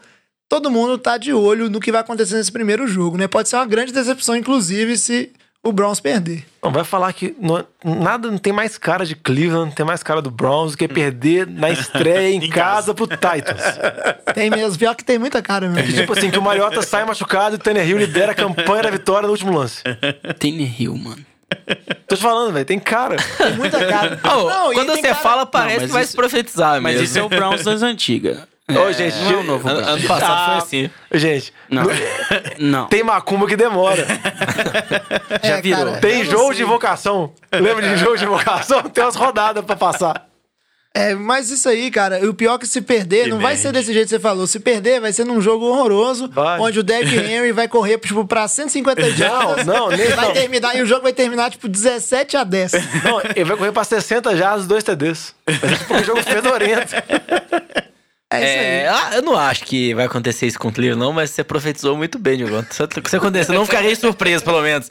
[0.50, 3.26] todo mundo tá de olho no que vai acontecer nesse primeiro jogo, né?
[3.26, 5.32] Pode ser uma grande decepção, inclusive, se
[5.64, 6.46] o Browns perder.
[6.62, 10.04] Não, vai falar que não- nada não tem mais cara de Cleveland, não tem mais
[10.04, 13.62] cara do Browns do que perder na estreia em, casa, pro Titans.
[14.36, 15.94] Tem mesmo, pior que tem muita cara mesmo.
[15.94, 19.28] tipo assim, que o Mariota sai machucado e o Tannehill lidera a campanha da vitória
[19.28, 19.84] no último lance.
[20.40, 21.24] Tanner Hill, mano.
[22.08, 23.16] Tô te falando, velho, tem cara.
[23.38, 24.20] Tem muita cara.
[24.36, 27.04] Ô, Não, quando você cara- fala, parece mas que vai isso- se profetizar Mas mesmo.
[27.06, 28.40] isso é o Browns das antigas.
[28.70, 30.90] Ô, gente, não é o novo Ano, ano passado foi assim.
[31.14, 31.84] Gente, Não.
[32.60, 32.88] Não.
[32.88, 34.06] tem macumba que demora.
[35.42, 35.86] É, virou.
[35.86, 36.56] cara, Tem não jogo sei.
[36.58, 37.34] de invocação.
[37.52, 38.82] Lembra de jogo de invocação?
[38.84, 40.28] Tem umas rodadas pra passar.
[40.96, 43.72] É, mas isso aí, cara, o pior é que se perder, Que não vai ser
[43.74, 44.46] desse jeito que você falou.
[44.46, 46.60] Se perder, vai ser num jogo horroroso, Vai.
[46.60, 49.66] onde o Derrick Henry vai correr, tipo, pra 150 jardas.
[49.66, 50.34] não, nem- e vai não.
[50.34, 52.74] terminar, e o jogo vai terminar, tipo, 17 a 10.
[53.04, 55.34] Não, ele vai correr pra 60 já os dois TDs.
[55.50, 56.94] Ser tipo um jogo fedorento.
[58.42, 58.86] É.
[58.86, 61.96] É, eu não acho que vai acontecer isso com o Cleveland, não, mas você profetizou
[61.96, 62.66] muito bem, Diogo.
[62.72, 64.90] Se acontecer, eu não ficarei surpreso, pelo menos.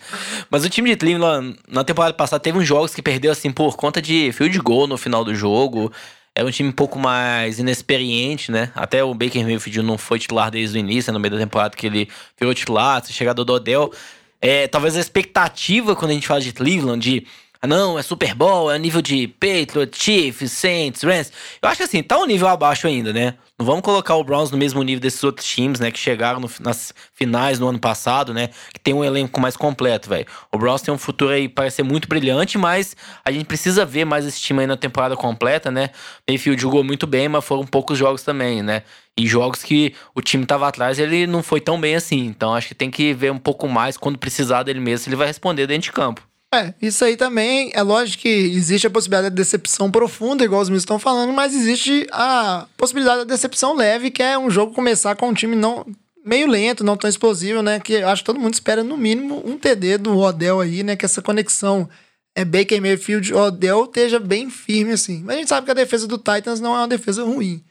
[0.51, 3.77] Mas o time de Cleveland, na temporada passada, teve uns jogos que perdeu, assim, por
[3.77, 5.93] conta de field goal no final do jogo.
[6.35, 8.71] Era um time um pouco mais inexperiente, né?
[8.75, 11.87] Até o Baker Mayfield não foi titular desde o início, no meio da temporada que
[11.87, 13.93] ele virou titular, chegada do Odell.
[14.41, 17.27] É, talvez a expectativa, quando a gente fala de Cleveland, de
[17.65, 21.31] ah, não, é Super Bowl, é nível de Patriots, Chiefs, Saints, Rams.
[21.63, 23.35] Eu acho que assim, tá um nível abaixo ainda, né?
[23.57, 25.93] Não vamos colocar o Browns no mesmo nível desses outros times, né?
[25.93, 28.49] Que chegaram no- nas finais no ano passado, né?
[28.75, 30.27] Que tem um elenco mais completo, velho.
[30.51, 34.05] O Browns tem um futuro aí, parece ser muito brilhante, mas a gente precisa ver
[34.05, 35.91] mais esse time aí na temporada completa, né?
[36.29, 38.83] Mayfield jogou muito bem, mas foram poucos jogos também, né?
[39.17, 42.27] E jogos que o time tava atrás, ele não foi tão bem assim.
[42.27, 45.29] Então acho que tem que ver um pouco mais quando precisar dele mesmo, ele vai
[45.29, 46.32] responder dentro de campo.
[46.55, 50.69] É, isso aí também é lógico que existe a possibilidade da decepção profunda, igual os
[50.69, 55.17] meus estão falando, mas existe a possibilidade da decepção leve, que é um jogo começar
[55.17, 55.87] com um time não
[56.25, 57.81] meio lento, não tão explosivo, né?
[57.81, 60.95] Que eu acho que todo mundo espera no mínimo um TD do Odell aí, né?
[60.95, 61.89] Que essa conexão
[62.35, 65.23] é Baker Mayfield Odell esteja bem firme assim.
[65.25, 67.65] Mas a gente sabe que a defesa do Titans não é uma defesa ruim,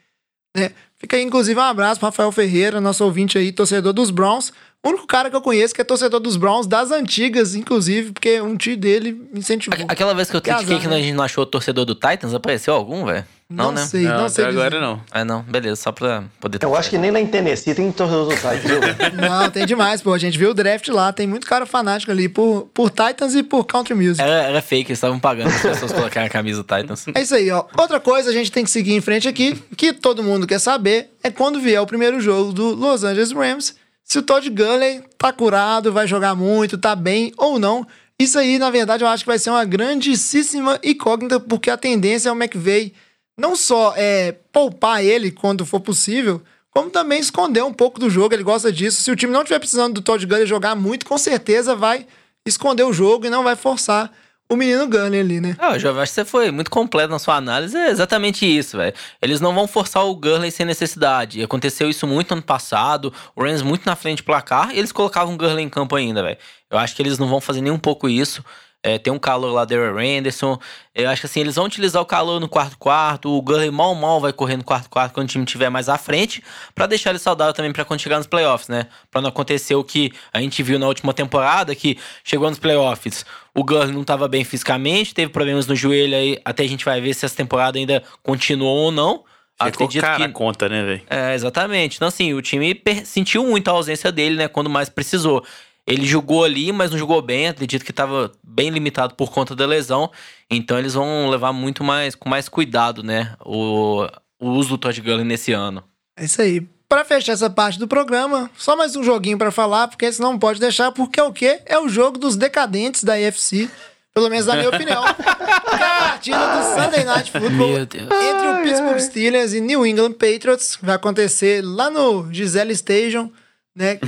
[0.56, 0.72] né?
[0.98, 4.54] Fica aí, inclusive, um abraço para Rafael Ferreira, nosso ouvinte aí, torcedor dos Browns.
[4.84, 8.42] O único cara que eu conheço que é torcedor dos Browns, das antigas, inclusive, porque
[8.42, 9.78] um tio dele me incentivou.
[9.88, 11.94] Aquela vez que eu Que critiquei azar, que a gente não achou o torcedor do
[11.94, 13.24] Titans, apareceu algum, velho?
[13.48, 13.86] Não, Não né?
[13.86, 14.46] sei, não, sei.
[14.46, 14.82] até agora dizer.
[14.82, 15.02] não.
[15.14, 16.64] É, não, beleza, só pra poder.
[16.64, 18.80] Eu acho que nem lá em Tennessee tem torcedor do Titans, viu?
[19.30, 20.14] Não, tem demais, pô.
[20.14, 23.44] A gente viu o draft lá, tem muito cara fanático ali por, por Titans e
[23.44, 24.22] por Country Music.
[24.22, 27.06] Era, era fake, eles estavam pagando as pessoas colocarem a camisa do Titans.
[27.14, 27.66] É isso aí, ó.
[27.78, 31.10] Outra coisa a gente tem que seguir em frente aqui, que todo mundo quer saber,
[31.22, 33.76] é quando vier o primeiro jogo do Los Angeles Rams,
[34.12, 37.88] se o Todd Gurley tá curado, vai jogar muito, tá bem ou não.
[38.20, 42.28] Isso aí, na verdade, eu acho que vai ser uma grandíssima incógnita, porque a tendência
[42.28, 42.92] é o McVay
[43.40, 46.42] não só é poupar ele quando for possível,
[46.72, 48.34] como também esconder um pouco do jogo.
[48.36, 49.02] Ele gosta disso.
[49.02, 52.06] Se o time não estiver precisando do Todd Gurley jogar muito, com certeza vai
[52.46, 54.12] esconder o jogo e não vai forçar
[54.52, 55.56] o menino Gurley ali, né?
[55.58, 57.78] Ah, Jovem, acho que você foi muito completo na sua análise.
[57.78, 58.94] É exatamente isso, velho.
[59.22, 61.42] Eles não vão forçar o Gurley sem necessidade.
[61.42, 63.14] Aconteceu isso muito ano passado.
[63.34, 64.76] O Rams muito na frente do placar.
[64.76, 66.38] E eles colocavam o Gurley em campo ainda, velho.
[66.70, 68.44] Eu acho que eles não vão fazer nem um pouco isso.
[68.84, 70.58] É, tem um calor lá, Darrell Anderson.
[70.96, 73.30] Eu acho que assim, eles vão utilizar o calor no quarto-quarto.
[73.30, 76.44] O Gurley mal mal vai correr no quarto-quarto quando o time estiver mais à frente.
[76.74, 78.88] Pra deixar ele saudável também pra quando chegar nos playoffs, né?
[79.12, 83.24] Pra não acontecer o que a gente viu na última temporada, que chegou nos playoffs.
[83.54, 86.40] O Gurley não tava bem fisicamente, teve problemas no joelho aí.
[86.44, 89.24] Até a gente vai ver se essa temporada ainda continuou ou não.
[89.64, 91.02] Ficou Acredito cara que a conta, né, velho?
[91.08, 91.98] é, exatamente.
[91.98, 94.48] Então, assim, o time per- sentiu muito a ausência dele, né?
[94.48, 95.46] Quando mais precisou.
[95.86, 97.48] Ele jogou ali, mas não jogou bem.
[97.48, 100.12] Acredito que estava bem limitado por conta da lesão.
[100.50, 103.36] Então, eles vão levar muito mais, com mais cuidado, né?
[103.44, 104.08] O,
[104.40, 105.84] o uso do Todd Gurley nesse ano.
[106.18, 106.62] É isso aí.
[106.88, 110.38] Pra fechar essa parte do programa, só mais um joguinho pra falar, porque esse não
[110.38, 111.62] pode deixar, porque é o quê?
[111.66, 113.70] É o jogo dos decadentes da AFC,
[114.14, 115.02] pelo menos na minha opinião.
[115.06, 120.78] É a partida do Sunday Night Football entre o Pittsburgh Steelers e New England Patriots.
[120.82, 123.32] Vai acontecer lá no Gisele Station,
[123.76, 124.00] né?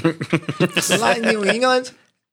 [0.99, 1.83] lá em New England.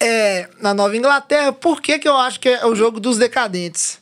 [0.02, 1.52] É, na Nova Inglaterra.
[1.52, 4.00] Por que, que eu acho que é o jogo dos decadentes?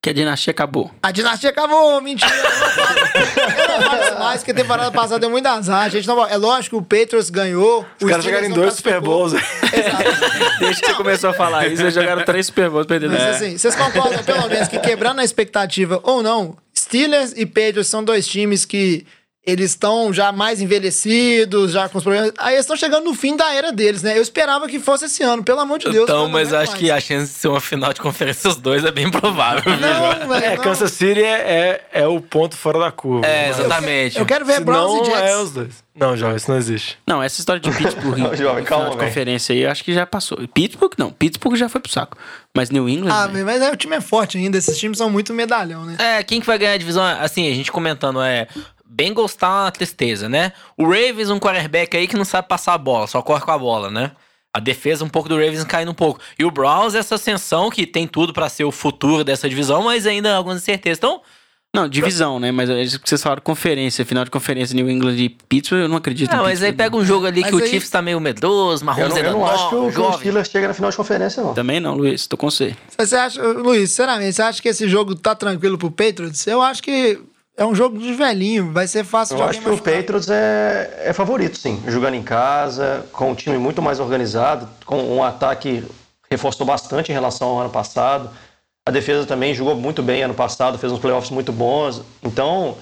[0.00, 0.92] Que a dinastia acabou.
[1.02, 2.32] A dinastia acabou, mentira.
[2.32, 5.82] Eu não falo, eu não falo isso mais, porque a temporada passada deu muito azar.
[5.82, 7.84] A gente não, é lógico que o Patriots ganhou.
[8.00, 9.32] Os caras jogaram em dois Super Bowls.
[9.34, 10.58] Exato.
[10.60, 13.12] Desde que você começou a falar isso, eles jogaram três Super Bowls perderam.
[13.12, 17.88] Mas assim, vocês concordam pelo menos que quebrando a expectativa ou não, Steelers e Patriots
[17.88, 19.04] são dois times que
[19.48, 22.32] eles estão já mais envelhecidos, já com os problemas.
[22.38, 24.16] Aí eles estão chegando no fim da era deles, né?
[24.18, 26.04] Eu esperava que fosse esse ano, pelo amor de Deus.
[26.04, 26.82] então, mas aguento acho mais.
[26.84, 29.62] que a chance de ser uma final de conferência os dois é bem provável.
[29.76, 30.62] Não, velho, É, não.
[30.62, 33.26] Kansas City é, é, é o ponto fora da curva.
[33.26, 34.18] É, Mas exatamente.
[34.18, 35.30] Eu quero ver Browns não e Jets.
[35.30, 35.88] é os dois.
[35.98, 36.96] Não, João, isso não existe.
[37.04, 39.82] Não, essa história de Pittsburgh Não, jovem, em calma, final de conferência aí, eu acho
[39.82, 40.38] que já passou.
[40.54, 42.16] Pittsburgh não, Pittsburgh já foi pro saco.
[42.54, 44.56] Mas New England, Ah, mas aí o time é forte ainda.
[44.58, 45.96] Esses times são muito medalhão, né?
[45.98, 47.02] É, quem que vai ganhar a divisão?
[47.04, 48.46] Assim, a gente comentando, é.
[48.88, 50.52] Bengals tá uma tristeza, né?
[50.76, 53.58] O Ravens, um quarterback aí que não sabe passar a bola, só corre com a
[53.58, 54.12] bola, né?
[54.52, 56.20] A defesa um pouco do Ravens caindo um pouco.
[56.38, 60.06] E o Browns, essa ascensão que tem tudo pra ser o futuro dessa divisão, mas
[60.06, 60.98] ainda algumas incertezas.
[60.98, 61.20] Então,
[61.76, 62.50] Não, divisão, né?
[62.50, 66.32] Mas eles- vocês falaram conferência, final de conferência New England e Pittsburgh, eu não acredito.
[66.32, 68.18] ah, em mas aí pega um jogo ali Mas que o aí- Chiefs tá meio
[68.18, 70.18] medroso, Eu Mahomes não, eu não acho o, que o jovem.
[70.18, 71.52] Steelers chega na final de conferência, não.
[71.52, 72.74] Também não, Luiz, tô com você.
[72.96, 76.46] Você acha, Luiz, sinceramente, você acha que esse jogo tá tranquilo pro Patriots?
[76.46, 77.20] Eu acho que
[77.58, 79.94] é um jogo de velhinho, vai ser fácil de Eu alguém acho que o machucar.
[79.94, 81.82] Patriots é, é favorito, sim.
[81.88, 87.10] Jogando em casa, com um time muito mais organizado, com um ataque que reforçou bastante
[87.10, 88.30] em relação ao ano passado.
[88.86, 92.00] A defesa também jogou muito bem ano passado, fez uns playoffs muito bons.
[92.22, 92.74] Então, o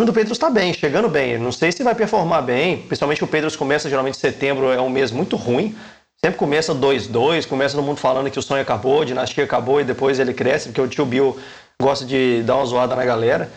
[0.00, 1.36] time do Patriots está bem, chegando bem.
[1.36, 4.88] Não sei se vai performar bem, principalmente o Patriots começa geralmente em setembro, é um
[4.88, 5.76] mês muito ruim.
[6.16, 9.84] Sempre começa 2-2, começa todo mundo falando que o sonho acabou, a dinastia acabou e
[9.84, 11.38] depois ele cresce, porque o tio Bill
[11.80, 13.50] gosta de dar uma zoada na galera.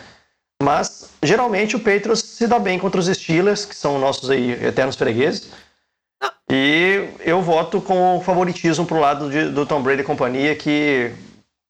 [0.62, 4.94] Mas, geralmente, o Patriots se dá bem contra os Steelers, que são nossos aí eternos
[4.94, 5.48] fregueses.
[6.50, 11.10] E eu voto com o favoritismo pro lado de- do Tom Brady e companhia, que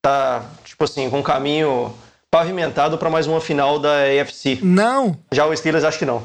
[0.03, 1.95] tá, tipo assim, com um caminho
[2.31, 4.59] pavimentado para mais uma final da AFC.
[4.63, 5.17] Não.
[5.33, 6.23] Já o Steelers acho que não.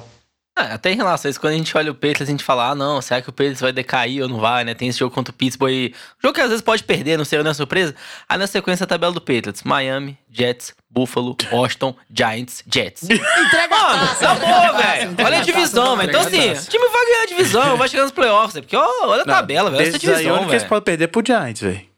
[0.60, 2.72] Ah, até em relação a isso, quando a gente olha o Patriots, a gente fala,
[2.72, 4.74] ah, não, será que o Patriots vai decair ou não vai, né?
[4.74, 5.94] Tem esse jogo contra o Pittsburgh aí.
[6.20, 7.94] Jogo que às vezes pode perder, não sei, não é surpresa.
[8.28, 13.04] Aí na sequência a tabela do Patriots, Miami, Jets, Buffalo, Washington, Giants, Jets.
[13.08, 15.16] Entrega a Mano, taça, tá bom, velho.
[15.24, 16.10] Olha a divisão, velho.
[16.10, 19.22] Então assim, o time vai ganhar a divisão, vai chegar nos playoffs, porque ó, olha
[19.22, 19.84] a tabela, velho.
[19.84, 20.70] Essa aí, divisão, onde que eles velho.
[20.70, 21.97] podem perder pro Giants, velho?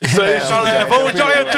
[0.00, 0.84] Isso aí, Chalé.
[0.84, 1.56] Vamos, Giants!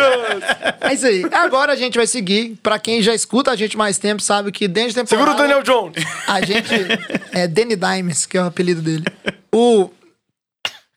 [0.80, 1.24] É isso aí.
[1.32, 2.56] Agora a gente vai seguir.
[2.62, 5.36] Pra quem já escuta a gente mais tempo, sabe que desde a temporada...
[5.36, 6.04] Segura o Daniel Jones.
[6.26, 6.74] A gente.
[7.32, 9.04] É Danny Dimes, que é o apelido dele.
[9.54, 9.90] O.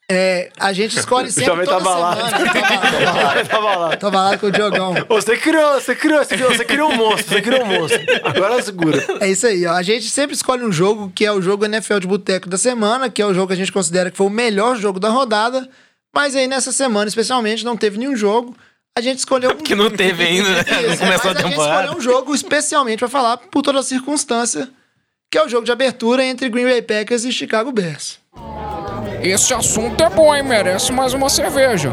[0.09, 1.49] É, a gente escolhe sempre.
[1.49, 2.29] Jovem tá toda balado.
[2.29, 2.43] semana.
[3.13, 3.97] Balado, Tava lá.
[3.97, 4.93] tô balado com o Diogão.
[5.07, 8.01] Você criou, você criou, você criou, você criou um monstro, você criou um monstro.
[8.23, 9.03] Agora segura.
[9.21, 9.73] É isso aí, ó.
[9.73, 13.09] A gente sempre escolhe um jogo que é o jogo NFL de Boteco da semana,
[13.09, 15.67] que é o jogo que a gente considera que foi o melhor jogo da rodada.
[16.15, 18.55] Mas aí nessa semana, especialmente, não teve nenhum jogo.
[18.97, 19.57] A gente escolheu um.
[19.63, 20.63] Que não teve ainda, né?
[20.87, 21.81] Não começou a mas a gente temporada.
[21.83, 24.69] escolheu um jogo especialmente pra falar por toda a circunstância,
[25.31, 28.19] que é o jogo de abertura entre Green Bay Packers e Chicago Bears.
[29.23, 30.43] Esse assunto é bom, hein?
[30.43, 31.89] Merece mais uma cerveja.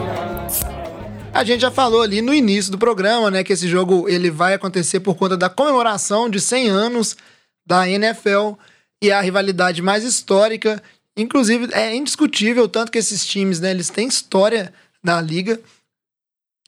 [1.32, 4.52] A gente já falou ali no início do programa, né, que esse jogo ele vai
[4.54, 7.16] acontecer por conta da comemoração de 100 anos
[7.64, 8.54] da NFL
[9.00, 10.82] e a rivalidade mais histórica,
[11.22, 15.60] inclusive é indiscutível tanto que esses times, né, eles têm história na liga.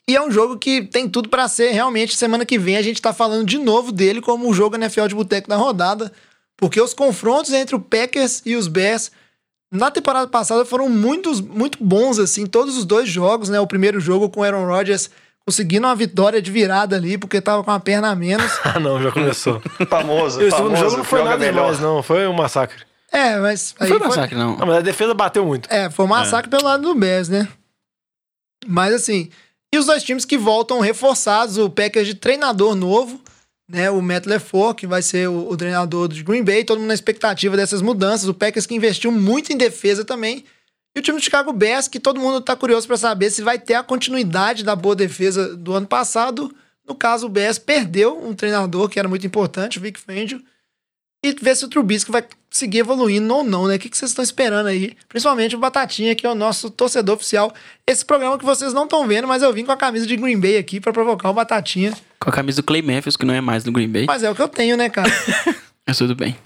[0.09, 3.01] E é um jogo que tem tudo pra ser realmente semana que vem a gente
[3.01, 6.13] tá falando de novo dele como o jogo NFL de boteco da rodada,
[6.57, 9.13] porque os confrontos entre o Packers e os Bears
[9.71, 13.59] na temporada passada foram muitos, muito bons, assim, todos os dois jogos, né?
[13.59, 15.09] O primeiro jogo com o Aaron Rodgers
[15.47, 18.53] conseguindo uma vitória de virada ali, porque tava com uma perna a menos.
[18.65, 19.61] Ah, não, já começou.
[19.89, 21.63] Famoso, E o segundo famoso, jogo não foi nada melhor.
[21.63, 22.03] demais, não.
[22.03, 22.85] Foi um massacre.
[23.13, 23.75] É, mas.
[23.79, 24.57] Não aí foi foi- massacre, não.
[24.57, 25.71] Não, mas a defesa bateu muito.
[25.71, 27.47] É, foi um massacre pelo lado do Bears, né?
[28.67, 29.29] Mas assim,
[29.75, 33.21] e os dois times que voltam reforçados, o Packers de treinador novo,
[33.69, 33.91] né?
[33.91, 36.95] O Matt LeFleur, que vai ser o, o treinador de Green Bay, todo mundo na
[36.95, 38.29] expectativa dessas mudanças.
[38.29, 40.45] O Packers que investiu muito em defesa também.
[40.95, 43.59] E o time do Chicago Bears, que todo mundo tá curioso pra saber se vai
[43.59, 46.55] ter a continuidade da boa defesa do ano passado.
[46.87, 50.43] No caso, o Bears perdeu um treinador que era muito importante, o Vic Fangio.
[51.25, 53.77] E ver se o Trubisky vai seguir evoluindo ou não, né?
[53.77, 54.93] O que que vocês estão esperando aí?
[55.09, 57.53] Principalmente o Batatinha, que é o nosso torcedor oficial.
[57.87, 60.39] Esse programa que vocês não estão vendo, mas eu vim com a camisa de Green
[60.39, 61.93] Bay aqui pra provocar o Batatinha.
[62.21, 64.05] Com a camisa do Clay Matthews, que não é mais do Green Bay.
[64.07, 65.11] Mas é o que eu tenho, né, cara?
[65.87, 66.37] Mas tudo bem.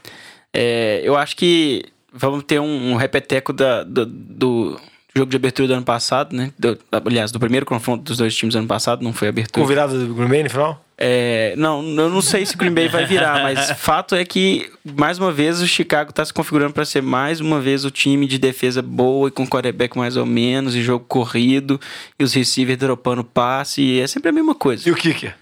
[0.54, 4.80] É, eu acho que vamos ter um, um repeteco da- do, do
[5.16, 6.52] jogo de abertura do ano passado, né?
[6.58, 9.62] Do- aliás, do primeiro confronto dos dois times do ano passado, não foi abertura.
[9.62, 10.84] Com virada do Green Bay no final?
[10.98, 14.70] É, não, eu não sei se o Green Bay vai virar, mas fato é que,
[14.96, 18.26] mais uma vez, o Chicago está se configurando para ser mais uma vez o time
[18.26, 21.78] de defesa boa e com quarterback mais ou menos, e jogo corrido,
[22.18, 24.88] e os receivers dropando passe, e é sempre a mesma coisa.
[24.88, 25.34] E o kicker?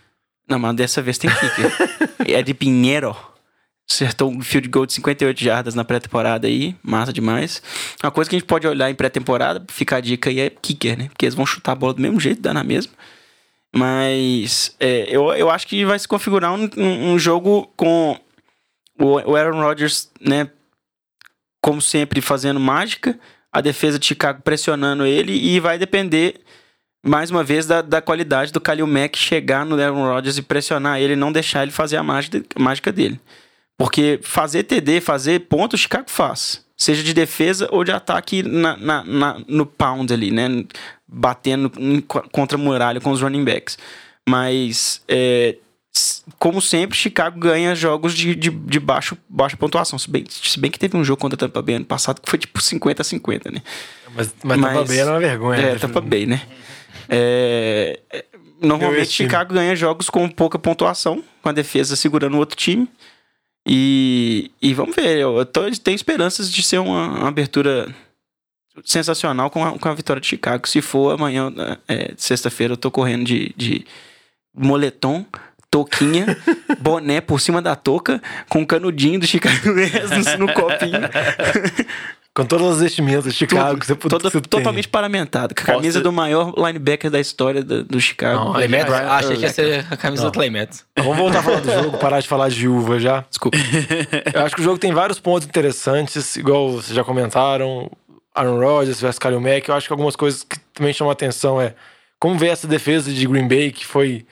[0.48, 1.72] Não, mas dessa vez tem kicker.
[2.26, 3.14] é de Pinheiro.
[3.90, 7.62] Acertou um field goal de 58 jardas na pré-temporada aí, massa demais.
[8.02, 10.96] Uma coisa que a gente pode olhar em pré-temporada, ficar a dica aí, é kicker,
[10.98, 11.08] né?
[11.08, 12.92] Porque eles vão chutar a bola do mesmo jeito, dá na mesma.
[13.76, 18.18] Mas é, eu, eu acho que vai se configurar um, um- um jogo com
[18.98, 20.48] o, Aaron Rodgers, né?
[21.60, 23.18] Como sempre, fazendo mágica,
[23.52, 26.40] a defesa de Chicago pressionando ele e vai depender
[27.04, 31.00] mais uma vez da, da qualidade do Kalil Mack chegar no Aaron Rodgers e pressionar
[31.00, 33.20] ele e não deixar ele fazer a mágica, mágica dele.
[33.76, 36.64] Porque fazer TD, fazer ponto, o Chicago faz.
[36.76, 40.48] Seja de defesa ou de ataque na, na- na- no pound ali, né?
[41.06, 41.70] Batendo
[42.32, 43.78] contra a muralha com os running backs.
[44.28, 45.56] Mas, é,
[46.38, 49.98] como sempre, Chicago ganha jogos de, de, de baixo, baixa pontuação.
[49.98, 52.28] Se bem, se bem que teve um jogo contra a Tampa Bay ano passado que
[52.28, 53.62] foi tipo 50 a 50, né?
[54.14, 55.60] Mas, mas, Tampa Bay era uma vergonha.
[55.60, 55.78] É, né?
[55.78, 56.42] Tampa Bay, né?
[57.08, 58.24] É, é,
[58.60, 59.10] normalmente.
[59.12, 62.88] Chicago ganha jogos com pouca pontuação, com a defesa segurando o outro time.
[63.66, 67.94] E, e vamos ver, eu tô, tenho esperanças de ser uma, uma abertura
[68.84, 70.68] sensacional com a, com a vitória de Chicago.
[70.68, 71.52] Se for amanhã,
[71.88, 73.86] é, sexta-feira, eu tô correndo de, de
[74.54, 75.24] moletom,
[75.70, 76.36] touquinha,
[76.80, 81.00] boné por cima da touca, com um canudinho do Chicago Bears no copinho.
[82.36, 83.94] Com todas as vestimentas de Chicago que você.
[83.94, 85.54] Toda- totalmente paramentado.
[85.54, 88.46] Com a camisa do maior linebacker da história do, do Chicago.
[88.46, 88.98] Não, Clay Matthews?
[88.98, 90.30] Achei que ia ser a camisa Não.
[90.30, 90.84] do Clay Matthews.
[90.98, 93.24] Vamos voltar a falar do jogo, parar de falar de uva já.
[93.30, 93.56] Desculpa.
[94.34, 97.88] Eu acho que o jogo tem vários pontos interessantes, igual vocês já comentaram.
[98.34, 99.68] Aaron Rodgers versus Kalil Mack.
[99.68, 101.72] Eu acho que algumas coisas que também chamam a atenção é
[102.18, 104.26] como ver essa defesa de Green Bay, que foi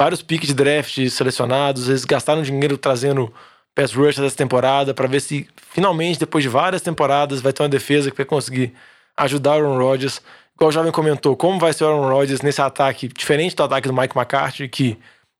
[0.00, 1.86] vários piques de draft selecionados.
[1.90, 3.30] Eles gastaram dinheiro trazendo
[3.74, 7.68] pass rush dessa temporada para ver se finalmente, depois de várias temporadas, vai ter uma
[7.68, 8.74] defesa que vai conseguir
[9.16, 10.20] ajudar o Aaron Rodgers.
[10.54, 13.88] igual o jovem comentou, como vai ser o Aaron Rodgers nesse ataque, diferente do ataque
[13.88, 14.98] do Mike McCarthy, que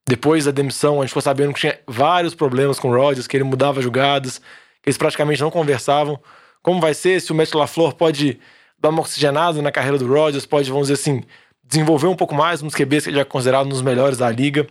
[0.08, 3.36] depois da demissão a gente ficou sabendo que tinha vários problemas com o Rodgers, que
[3.36, 4.38] ele mudava jogadas,
[4.82, 6.18] que eles praticamente não conversavam.
[6.62, 8.40] Como vai ser se o Matt LaFleur pode
[8.78, 11.22] dar uma oxigenada na carreira do Rodgers, pode, vamos dizer assim,
[11.62, 14.28] desenvolver um pouco mais nos QBs que ele já é considerado um dos melhores da
[14.28, 14.66] liga.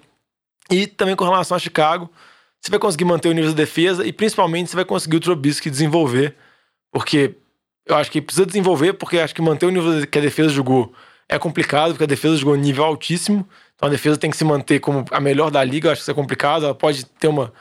[0.70, 2.10] E também com relação a Chicago,
[2.62, 5.70] você vai conseguir manter o nível da defesa e principalmente você vai conseguir o Trubisky
[5.70, 6.36] desenvolver,
[6.92, 7.36] porque
[7.88, 10.94] eu acho que precisa desenvolver, porque acho que manter o nível que a defesa jogou
[11.28, 14.80] é complicado, porque a defesa jogou nível altíssimo, então a defesa tem que se manter
[14.80, 17.52] como a melhor da liga, eu acho que isso é complicado, ela pode ter uma,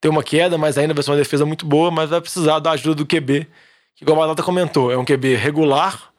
[0.00, 2.70] ter uma queda, mas ainda vai ser uma defesa muito boa, mas vai precisar da
[2.70, 3.46] ajuda do QB,
[3.94, 6.10] que igual a Batata comentou, é um QB regular,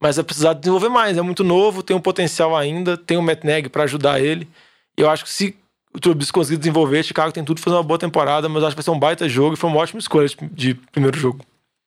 [0.00, 3.42] mas vai precisar desenvolver mais, é muito novo, tem um potencial ainda, tem o Matt
[3.42, 4.48] Nagy para ajudar ele,
[4.96, 5.56] e eu acho que se
[5.94, 8.76] o Trubisky conseguir desenvolver, Chicago tem tudo para fazer uma boa temporada, mas eu acho
[8.76, 11.44] que vai ser um baita jogo e foi uma ótima escolha de- primeiro jogo.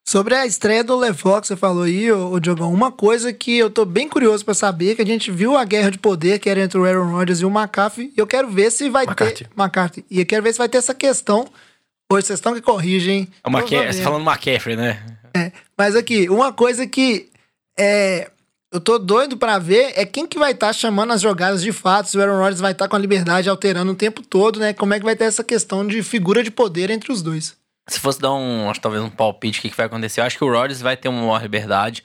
[0.07, 3.57] Sobre a estreia do LeFleur que você falou aí, ô, ô Diogão, uma coisa que
[3.57, 6.47] eu tô bem curioso pra saber, que a gente viu a guerra de poder que
[6.47, 9.45] era entre o Aaron Rodgers e o McAfee, e eu quero ver se vai McCarthy.
[9.45, 9.49] ter...
[9.57, 10.05] McCarthy.
[10.11, 11.47] E eu quero ver se vai ter essa questão,
[12.13, 13.27] hoje vocês estão que corrigem.
[13.43, 14.03] É Você ver.
[14.03, 15.03] falando McCaffrey, né?
[15.75, 17.29] Mas aqui, uma coisa que
[17.77, 18.29] é,
[18.75, 22.09] eu tô doido pra ver é quem que vai estar chamando as jogadas de fato,
[22.09, 24.73] se o Aaron Rodgers vai estar com a liberdade alterando o tempo todo, né?
[24.73, 27.55] Como é que vai ter essa questão de figura de poder entre os dois?
[27.87, 30.19] Se fosse dar um, acho, talvez um palpite, o que, que vai acontecer?
[30.19, 32.03] Eu acho que o Rodgers vai ter uma maior liberdade.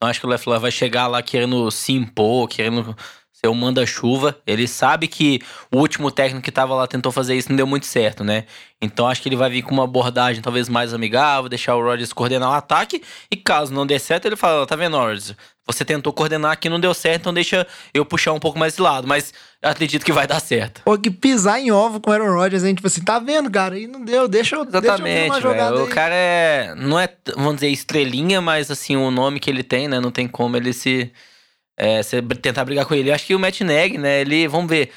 [0.00, 2.96] Não acho que o LeFleur vai chegar lá querendo se impor, querendo
[3.32, 4.38] ser o manda-chuva.
[4.46, 5.40] Ele sabe que
[5.72, 8.44] o último técnico que tava lá tentou fazer isso não deu muito certo, né?
[8.80, 12.12] Então acho que ele vai vir com uma abordagem talvez mais amigável, deixar o Rodgers
[12.12, 13.02] coordenar o ataque.
[13.30, 15.34] E caso não dê certo, ele fala: tá vendo, Rodgers?
[15.64, 18.82] Você tentou coordenar aqui, não deu certo, então deixa eu puxar um pouco mais esse
[18.82, 19.06] lado.
[19.06, 19.32] Mas
[19.62, 20.82] eu acredito que vai dar certo.
[20.84, 23.48] Ou que pisar em ovo com o Aaron Rodgers, a gente, tipo assim, tá vendo,
[23.48, 23.78] cara?
[23.78, 25.84] E não deu, deixa eu, deixa eu Exatamente, jogada velho.
[25.84, 25.92] O aí.
[25.92, 26.74] cara é.
[26.76, 30.00] Não é, vamos dizer, estrelinha, mas assim, o nome que ele tem, né?
[30.00, 31.12] Não tem como ele se.
[31.76, 33.10] é, se tentar brigar com ele.
[33.10, 34.20] Eu acho que o Matt Neg, né?
[34.20, 34.48] Ele.
[34.48, 34.90] Vamos ver.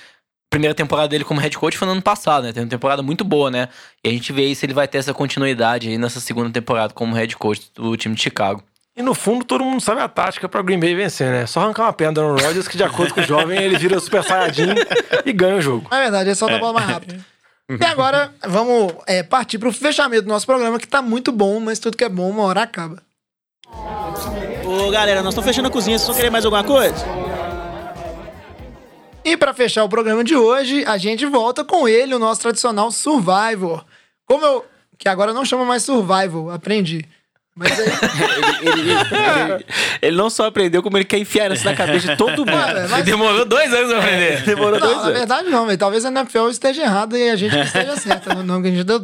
[0.50, 2.54] Primeira temporada dele como head coach foi no ano passado, né?
[2.54, 3.68] Tem uma temporada muito boa, né?
[4.04, 6.94] E a gente vê aí se ele vai ter essa continuidade aí nessa segunda temporada
[6.94, 8.64] como head coach do time de Chicago.
[8.98, 11.46] E no fundo, todo mundo sabe a tática pra Green Bay vencer, né?
[11.46, 14.00] Só arrancar uma perna do Aaron Rodgers, que de acordo com o jovem, ele vira
[14.00, 14.74] Super Saiyajin
[15.26, 15.88] e ganha o jogo.
[15.92, 17.24] É verdade, é só dar a bola mais rápido.
[17.68, 21.80] E agora, vamos é, partir pro fechamento do nosso programa, que tá muito bom, mas
[21.80, 23.02] tudo que é bom, uma hora acaba.
[24.64, 25.98] Ô, galera, nós estamos fechando a cozinha.
[25.98, 26.96] Vocês vão querer mais alguma coisa?
[29.24, 32.92] E pra fechar o programa de hoje, a gente volta com ele, o nosso tradicional
[32.92, 33.84] Survivor.
[34.26, 34.66] Como eu.
[34.98, 37.06] Que agora não chama mais Survival, aprendi.
[37.58, 37.88] Mas aí.
[38.66, 39.66] Ele, ele- ele-
[40.02, 42.52] ele não só aprendeu, como ele quer enfiar isso na cabeça de todo mundo.
[42.52, 44.42] Cara, mas- Demorou dois anos pra aprender.
[44.44, 45.18] Demorou dois Não, na anos.
[45.20, 45.78] verdade não, velho.
[45.78, 48.84] Talvez a NFL esteja errada e a gente esteja certa no nome que a gente
[48.86, 49.02] deu.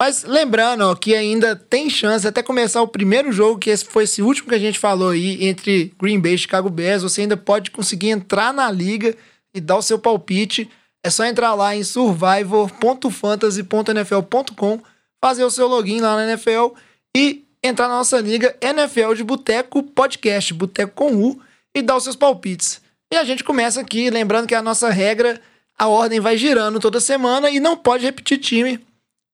[0.00, 4.04] Mas lembrando, ó, que ainda tem chance até começar o primeiro jogo, que esse foi
[4.04, 7.02] esse último que a gente falou aí, entre Green Bay e Chicago Bears.
[7.02, 9.14] Você ainda pode conseguir entrar na liga
[9.54, 10.68] e dar o seu palpite.
[11.04, 14.80] É só entrar lá em survivor.fantasy.nfl.com,
[15.22, 16.68] fazer o seu login lá na NFL
[17.16, 21.40] e entrar na nossa liga NFL de Boteco Podcast, Boteco com U,
[21.74, 22.82] e dar os seus palpites.
[23.10, 25.40] E a gente começa aqui, lembrando que a nossa regra,
[25.78, 28.78] a ordem vai girando toda semana e não pode repetir time.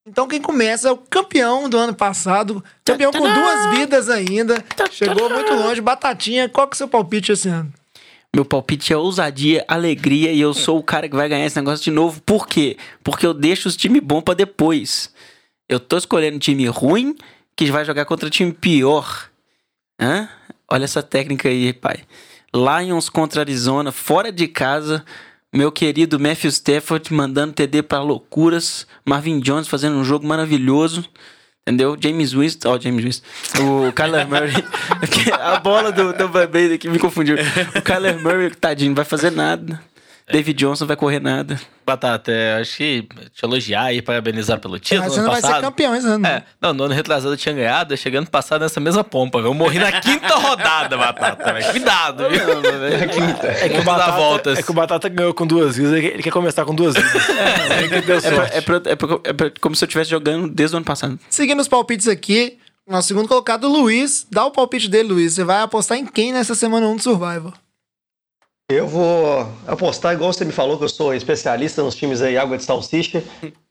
[0.07, 5.29] Então quem começa é o campeão do ano passado, campeão com duas vidas ainda, chegou
[5.29, 7.73] muito longe, Batatinha, qual que é o seu palpite esse ano?
[8.35, 11.85] Meu palpite é ousadia, alegria e eu sou o cara que vai ganhar esse negócio
[11.85, 12.23] de novo.
[12.23, 12.77] Por quê?
[13.03, 15.13] Porque eu deixo os times bons pra depois.
[15.69, 17.17] Eu tô escolhendo time ruim
[17.57, 19.29] que vai jogar contra time pior.
[20.01, 20.29] Hã?
[20.71, 22.01] Olha essa técnica aí, pai.
[22.55, 25.05] Lions contra Arizona, fora de casa.
[25.53, 28.87] Meu querido Matthew Stafford mandando TD pra loucuras.
[29.05, 31.05] Marvin Jones fazendo um jogo maravilhoso.
[31.63, 31.97] Entendeu?
[32.01, 33.29] James Winston, ó, James Winston.
[33.89, 34.53] O Kyler Murray.
[35.39, 37.37] a bola do Tampa Bay aqui me confundiu.
[37.77, 39.81] O Kyler Murray, tadinho, não vai fazer nada.
[40.33, 41.61] David Johnson não vai correr nada.
[41.87, 43.03] Batata, é, acho que
[43.35, 45.03] te elogiar e parabenizar pelo título.
[45.03, 46.27] Mas você não vai ser campeão esse ano.
[46.27, 49.39] É, não, no ano retrasado eu tinha ganhado, chegando passado nessa mesma pompa?
[49.39, 51.71] Eu morri na quinta rodada, Batata, velho.
[51.71, 52.41] Cuidado, viu?
[52.41, 54.59] É que, o Vamos dar Batata, voltas.
[54.59, 57.11] é que o Batata ganhou com duas vidas, ele quer começar com duas vidas.
[57.71, 58.57] É, que deu É, pra- sorte.
[58.57, 61.19] é, pra- é pra- é pra- como se eu estivesse jogando desde o ano passado.
[61.29, 62.59] Seguindo os palpites aqui,
[62.89, 64.27] nosso segundo colocado, Luiz.
[64.31, 65.35] Dá o palpite dele, Luiz.
[65.35, 67.53] Você vai apostar em quem nessa semana 1 do Survivor?
[68.71, 72.57] Eu vou apostar, igual você me falou, que eu sou especialista nos times aí, água
[72.57, 73.21] de salsicha.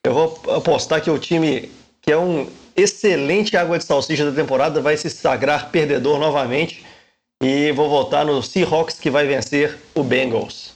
[0.04, 1.72] Eu vou apostar que o time
[2.02, 6.86] que é um excelente água de salsicha da temporada vai se sagrar perdedor novamente.
[7.42, 10.74] E vou votar no Seahawks que vai vencer o Bengals.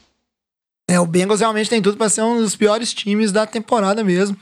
[0.89, 4.37] É, o Bengals realmente tem tudo pra ser um dos piores times da temporada mesmo.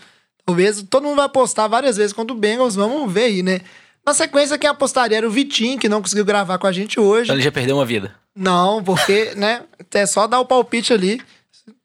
[0.45, 3.61] Talvez todo mundo vai apostar várias vezes contra o Bengals, vamos ver aí, né?
[4.05, 7.25] Na sequência, quem apostaria era o Vitinho, que não conseguiu gravar com a gente hoje.
[7.25, 8.15] Então ele já perdeu uma vida.
[8.35, 9.61] Não, porque, né,
[9.93, 11.21] é só dar o palpite ali.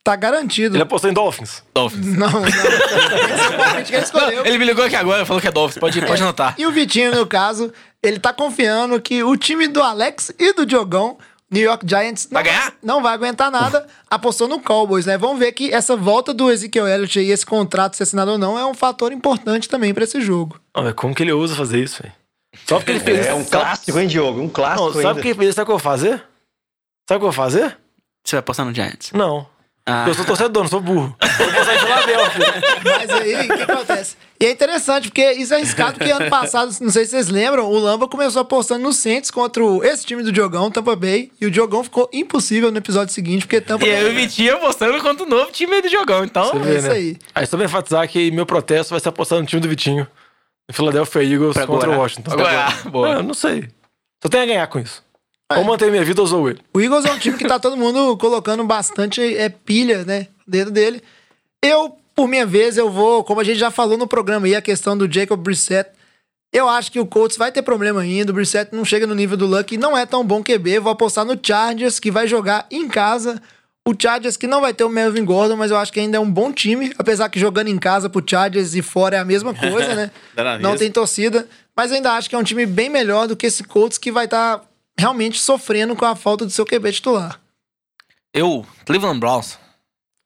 [0.03, 0.77] Tá garantido.
[0.77, 1.65] Ele apostou em Dolphins.
[1.75, 2.07] Dolphins.
[2.17, 2.47] Não, não.
[2.47, 4.47] Esse é o palpite que ele escolheu.
[4.47, 5.81] Ele me ligou aqui agora, falou que é Dolphins.
[5.81, 6.55] Pode, pode anotar.
[6.57, 10.65] E o Vitinho, no caso, ele tá confiando que o time do Alex e do
[10.65, 11.19] Diogão,
[11.51, 12.75] New York Giants, não Vai ganhar?
[12.83, 15.17] não vai aguentar nada, apostou no Cowboys, né?
[15.17, 18.59] Vamos ver que essa volta do Ezekiel Elliott e esse contrato ser assinado ou não
[18.59, 20.61] é um fator importante também pra esse jogo.
[20.77, 22.15] Mas como que ele ousa fazer isso, velho?
[22.67, 24.41] Só porque ele fez É um clássico, hein, Diogo?
[24.41, 25.15] Um clássico Não, sabe ainda.
[25.15, 25.55] porque ele fez?
[25.55, 26.11] Sabe o que eu vou fazer?
[26.19, 26.25] Sabe o
[27.09, 27.79] que eu vou fazer?
[28.25, 29.13] Você vai apostar no Giants?
[29.13, 29.47] Não.
[29.89, 30.05] Ah.
[30.09, 31.15] Eu sou torcedor, não sou burro.
[31.23, 32.55] Eu vou postar em Filadélfia.
[32.85, 34.17] Mas aí, o que acontece?
[34.41, 37.71] E é interessante, porque isso é arriscado, porque ano passado, não sei se vocês lembram,
[37.71, 41.47] o Lamba começou apostando no Saints contra o- esse time do Diogão, Tampa Bay, e
[41.47, 43.97] o Diogão ficou impossível no episódio seguinte, porque Tampa E Bay...
[43.97, 46.25] aí o Vitinho apostando contra o novo time do jogão.
[46.25, 46.95] Então, Você É vê, isso né?
[46.95, 47.17] aí.
[47.35, 50.07] Aí só pra enfatizar que meu protesto vai ser apostado no time do Vitinho.
[50.69, 52.33] No Philadelphia Eagles Pra contra o Washington.
[52.33, 53.09] Agora, Ah, boa.
[53.11, 53.69] eu não sei.
[54.21, 55.06] Só tem a ganhar com isso.
[55.55, 56.61] Ou manter minha vida ou sou ele.
[56.75, 60.73] O Eagles é um time que tá todo mundo colocando bastante é, pilha, né, dentro
[60.73, 61.01] dele.
[61.63, 64.63] Eu, por minha vez, eu vou, como a gente já falou no programa aí, a
[64.63, 65.91] questão do Jacob Brissett.
[66.53, 68.33] Eu acho que o Colts vai ter problema ainda.
[68.33, 70.81] O Brissett não chega no nível do Luck e não é tão bom QB.
[70.81, 73.41] Vou apostar no Chargers, que vai jogar em casa.
[73.87, 76.21] O Chargers que não vai ter o Melvin Gordon, mas eu acho que ainda é
[76.21, 76.93] um bom time.
[76.99, 80.11] Apesar que jogando em casa pro Chargers e fora é a mesma coisa, né?
[80.61, 81.47] Não tem torcida.
[81.77, 84.11] Mas eu ainda acho que é um time bem melhor do que esse Colts que
[84.11, 84.63] vai estar
[84.99, 87.41] realmente sofrendo com a falta do seu QB titular.
[88.33, 89.59] eu, Cleveland Browns.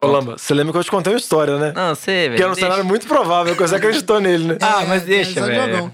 [0.03, 1.73] Ô, Lamba, você lembra que eu te contei uma história, né?
[1.77, 2.37] Não, você, velho.
[2.37, 2.66] Que era um deixa.
[2.66, 4.59] cenário muito provável, que você acreditou nele, né?
[4.62, 5.93] Ah, mas É, deixa, é, velho.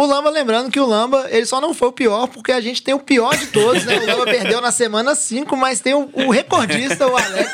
[0.00, 2.80] O Lamba, lembrando que o Lamba, ele só não foi o pior, porque a gente
[2.80, 3.96] tem o pior de todos, né?
[3.98, 7.52] O Lamba perdeu na semana 5, mas tem o, o recordista, o Alex,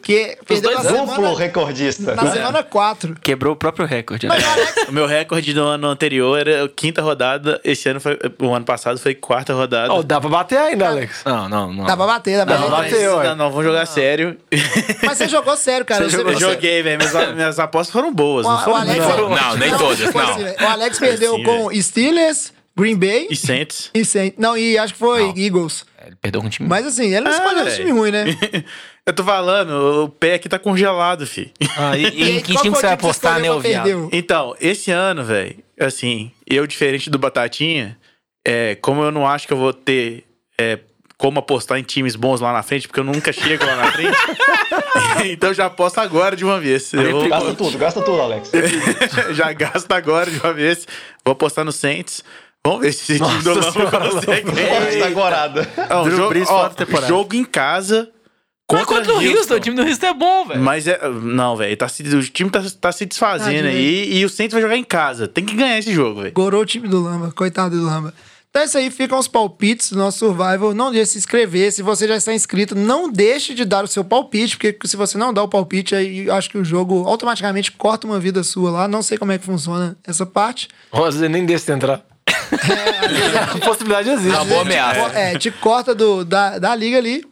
[0.00, 2.14] que perdeu na Duplo semana, recordista.
[2.14, 3.16] na semana 4.
[3.20, 4.28] Quebrou o próprio recorde.
[4.28, 4.34] né?
[4.36, 7.60] Mas o Alex, O meu recorde do ano anterior era quinta rodada.
[7.64, 8.16] Esse ano foi.
[8.40, 9.92] O ano passado foi quarta rodada.
[9.92, 11.22] Ó, dá pra bater ainda, Alex.
[11.24, 11.84] Não, não, não.
[11.86, 13.08] dá pra bater, dá pra Dá pra bater.
[13.08, 13.34] Não, ué.
[13.34, 14.36] não, vamos jogar sério.
[15.02, 16.08] Mas você jogou sério, cara.
[16.08, 16.98] Você, Eu você- joguei, velho.
[16.98, 18.46] Minhas, minhas apostas foram boas.
[18.46, 20.20] o, Não o foram Alex, Não, nem todas, não.
[20.30, 23.90] assim, o Alex perdeu Assim, com Steelers, Green Bay E Saints.
[23.92, 24.38] e Saints.
[24.38, 25.84] Não, e acho que foi Eagles.
[26.06, 26.68] Ele perdeu com o time.
[26.68, 27.88] Mas assim, ele não Ah, escolheu esse velho.
[27.88, 28.24] time ruim, né?
[29.06, 31.52] Eu tô falando, o pé aqui tá congelado, fi.
[31.76, 34.08] Ah, e, e em que time você vai apostar, né, viado?
[34.12, 37.98] Então, esse ano, velho, assim, eu, diferente do Batatinha,
[38.46, 40.24] é, como eu não acho que eu vou ter
[40.58, 40.78] é,
[41.20, 44.16] como apostar em times bons lá na frente, porque eu nunca chego lá na frente,
[45.30, 46.94] então já aposto agora de uma vez.
[46.94, 48.50] Eu vou- Gasta tudo, gasta tudo, Alex.
[49.36, 50.88] já gasto agora de uma vez.
[51.22, 52.24] Vou apostar no Saints.
[52.64, 54.50] Vamos ver se esse time do Lamba consegue.
[54.94, 55.68] Está agorada.
[55.90, 58.10] Não, Drew jogo, ó, em casa
[58.72, 60.60] Mas contra o Houston, o time do Houston é bom, velho.
[60.60, 61.00] Mas é.
[61.06, 61.76] Não, velho.
[61.76, 64.76] Tá se- o time tá, tá se desfazendo Tadinho, aí e o Saints vai jogar
[64.76, 65.28] em casa.
[65.28, 66.32] Tem que ganhar esse jogo, velho.
[66.32, 68.14] Gorou o time do Lamba, coitado do Lamba.
[68.50, 70.74] Então é isso aí, ficam os palpites do nosso Survival.
[70.74, 71.72] Não deixe de se inscrever.
[71.72, 75.16] Se você já está inscrito, não deixe de dar o seu palpite, porque se você
[75.16, 78.72] não dá o palpite, aí eu acho que o jogo automaticamente corta uma vida sua
[78.72, 78.88] lá.
[78.88, 80.68] Não sei como é que funciona essa parte.
[80.90, 82.04] Ou às vezes nem deixa entrar.
[83.54, 84.36] A possibilidade existe.
[84.36, 85.16] Uma boa ameaça.
[85.16, 87.24] É, te corta do, da, da liga ali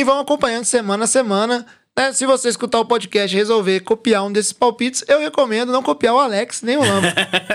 [0.00, 1.64] e vão acompanhando semana a semana.
[1.96, 2.12] Né?
[2.12, 6.14] Se você escutar o podcast e resolver copiar um desses palpites, eu recomendo não copiar
[6.14, 7.12] o Alex nem o Lamba.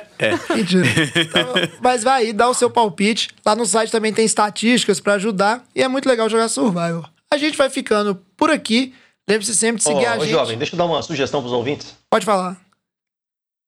[0.56, 0.86] Mentira.
[1.16, 3.30] Então, mas vai aí, dá o seu palpite.
[3.46, 7.06] Lá no site também tem estatísticas pra ajudar e é muito legal jogar Survival.
[7.32, 8.94] A gente vai ficando por aqui.
[9.30, 10.30] Lembre-se sempre de seguir Ô, a ô, gente.
[10.32, 11.94] jovem, deixa eu dar uma sugestão pros ouvintes.
[12.10, 12.58] Pode falar.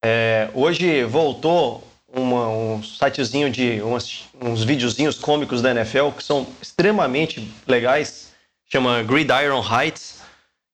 [0.03, 6.47] É, hoje voltou uma- um sitezinho de umas- uns videozinhos cômicos da NFL que são
[6.61, 8.32] extremamente legais.
[8.72, 10.20] Chama Gridiron Heights,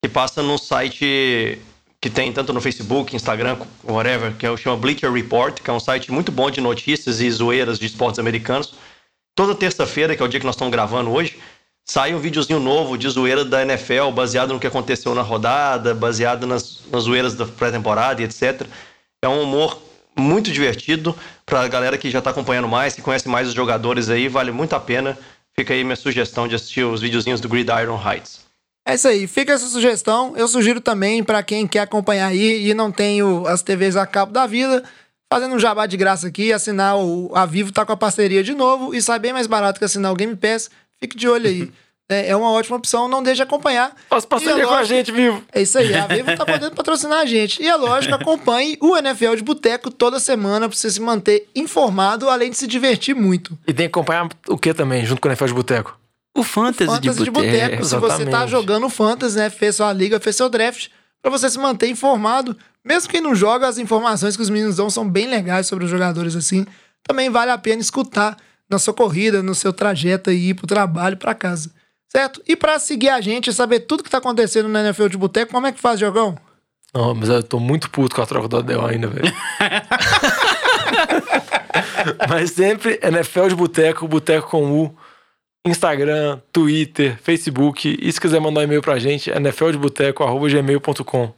[0.08, 1.60] passa num site
[2.00, 5.74] que tem tanto no Facebook, Instagram, whatever, que é o chama Bleacher Report, que é
[5.74, 8.74] um site muito bom de notícias e zoeiras de esportes americanos.
[9.36, 11.38] Toda terça-feira, que é o dia que nós estamos gravando hoje,
[11.84, 16.46] sai um videozinho novo de zoeira da NFL, baseado no que aconteceu na rodada, baseado
[16.46, 18.68] nas, nas zoeiras da pré-temporada e etc.
[19.22, 19.82] É um humor
[20.18, 24.28] muito divertido pra galera que já tá acompanhando mais, que conhece mais os jogadores aí,
[24.28, 25.18] vale muito a pena.
[25.56, 28.47] Fica aí minha sugestão de assistir os videozinhos do Gridiron Heights.
[28.88, 30.34] É isso aí, fica essa sugestão.
[30.38, 34.06] Eu sugiro também pra quem quer acompanhar aí e não tem o- as TVs a
[34.08, 34.82] cabo da vida,
[35.32, 38.54] fazendo um jabá de graça aqui, assinar o a Vivo tá com a parceria de
[38.54, 40.70] novo e sai bem mais barato que assinar o Game Pass.
[41.00, 41.72] Fique de olho aí.
[42.10, 43.94] É, é uma ótima opção, não deixe de acompanhar.
[44.10, 45.44] E é parceria com a gente, vivo.
[45.52, 47.62] É isso aí, a Vivo tá podendo patrocinar a gente.
[47.62, 52.30] E é lógico, acompanhe o NFL de Boteco toda semana pra você se manter informado,
[52.30, 53.58] além de se divertir muito.
[53.68, 56.00] E tem que acompanhar o que também, junto com o NFL de Boteco?
[56.38, 57.84] O Fantasy, Fantasy de Boteco.
[57.84, 59.50] Se você tá jogando Fantasy, né?
[59.50, 62.56] Fez sua liga, fez seu draft, pra você se manter informado.
[62.86, 65.90] Mesmo quem não joga, as informações que os meninos dão são bem legais sobre os
[65.90, 66.64] jogadores assim.
[67.02, 68.38] também vale a pena escutar
[68.70, 71.72] na sua corrida, no seu trajeto aí pro trabalho, pra casa.
[72.08, 72.40] Certo?
[72.48, 75.52] E pra seguir a gente e saber tudo que tá acontecendo na NFL de Boteco,
[75.52, 76.38] como é que faz, Jogão?
[76.94, 79.34] Não, mas eu tô muito puto com a troca do Adel ainda, velho.
[82.30, 84.96] mas sempre NFL de Boteco, Boteco com U.
[85.68, 87.98] Instagram, Twitter, Facebook.
[88.00, 91.34] E se quiser mandar um e-mail pra gente, é nfldeboteco.gmail.com.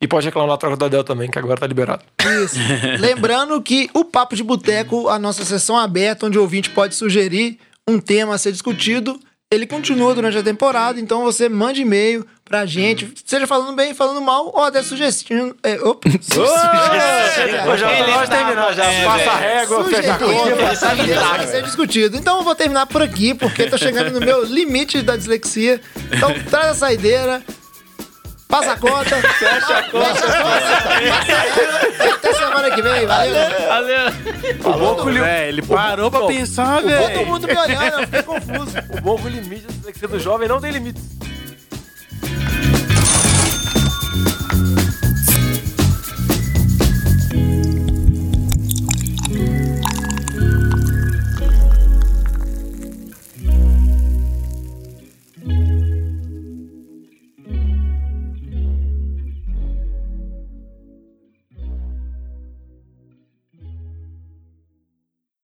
[0.00, 2.04] E pode reclamar na troca do Adel também, que agora tá liberado.
[2.44, 2.56] Isso.
[3.00, 7.58] Lembrando que o Papo de Boteco, a nossa sessão aberta, onde o ouvinte pode sugerir
[7.88, 9.18] um tema a ser discutido,
[9.50, 14.20] ele continua durante a temporada, então você mande e-mail pra gente, seja falando bem, falando
[14.20, 15.56] mal, ou até sugestindo.
[15.62, 16.08] É, opa,
[17.66, 20.76] Eu já tô de terminar, já passa a régua, fecha a conta.
[20.76, 22.16] Sugestindo a ser discutido.
[22.16, 25.80] Então eu vou terminar por aqui, porque tô chegando no meu limite da dislexia.
[26.12, 27.42] Então traz a saideira.
[28.46, 29.16] Passa a conta.
[29.16, 30.26] Fecha a conta.
[32.14, 33.06] Até semana que vem.
[33.06, 34.10] Valeu.
[34.64, 37.26] O bom que o lim- Velho, ele parou pra Bom, pensar, Todo velho.
[37.26, 38.76] mundo me olhando, eu fiquei confuso.
[38.96, 41.00] o bom o limite da dislexia do jovem não tem limite.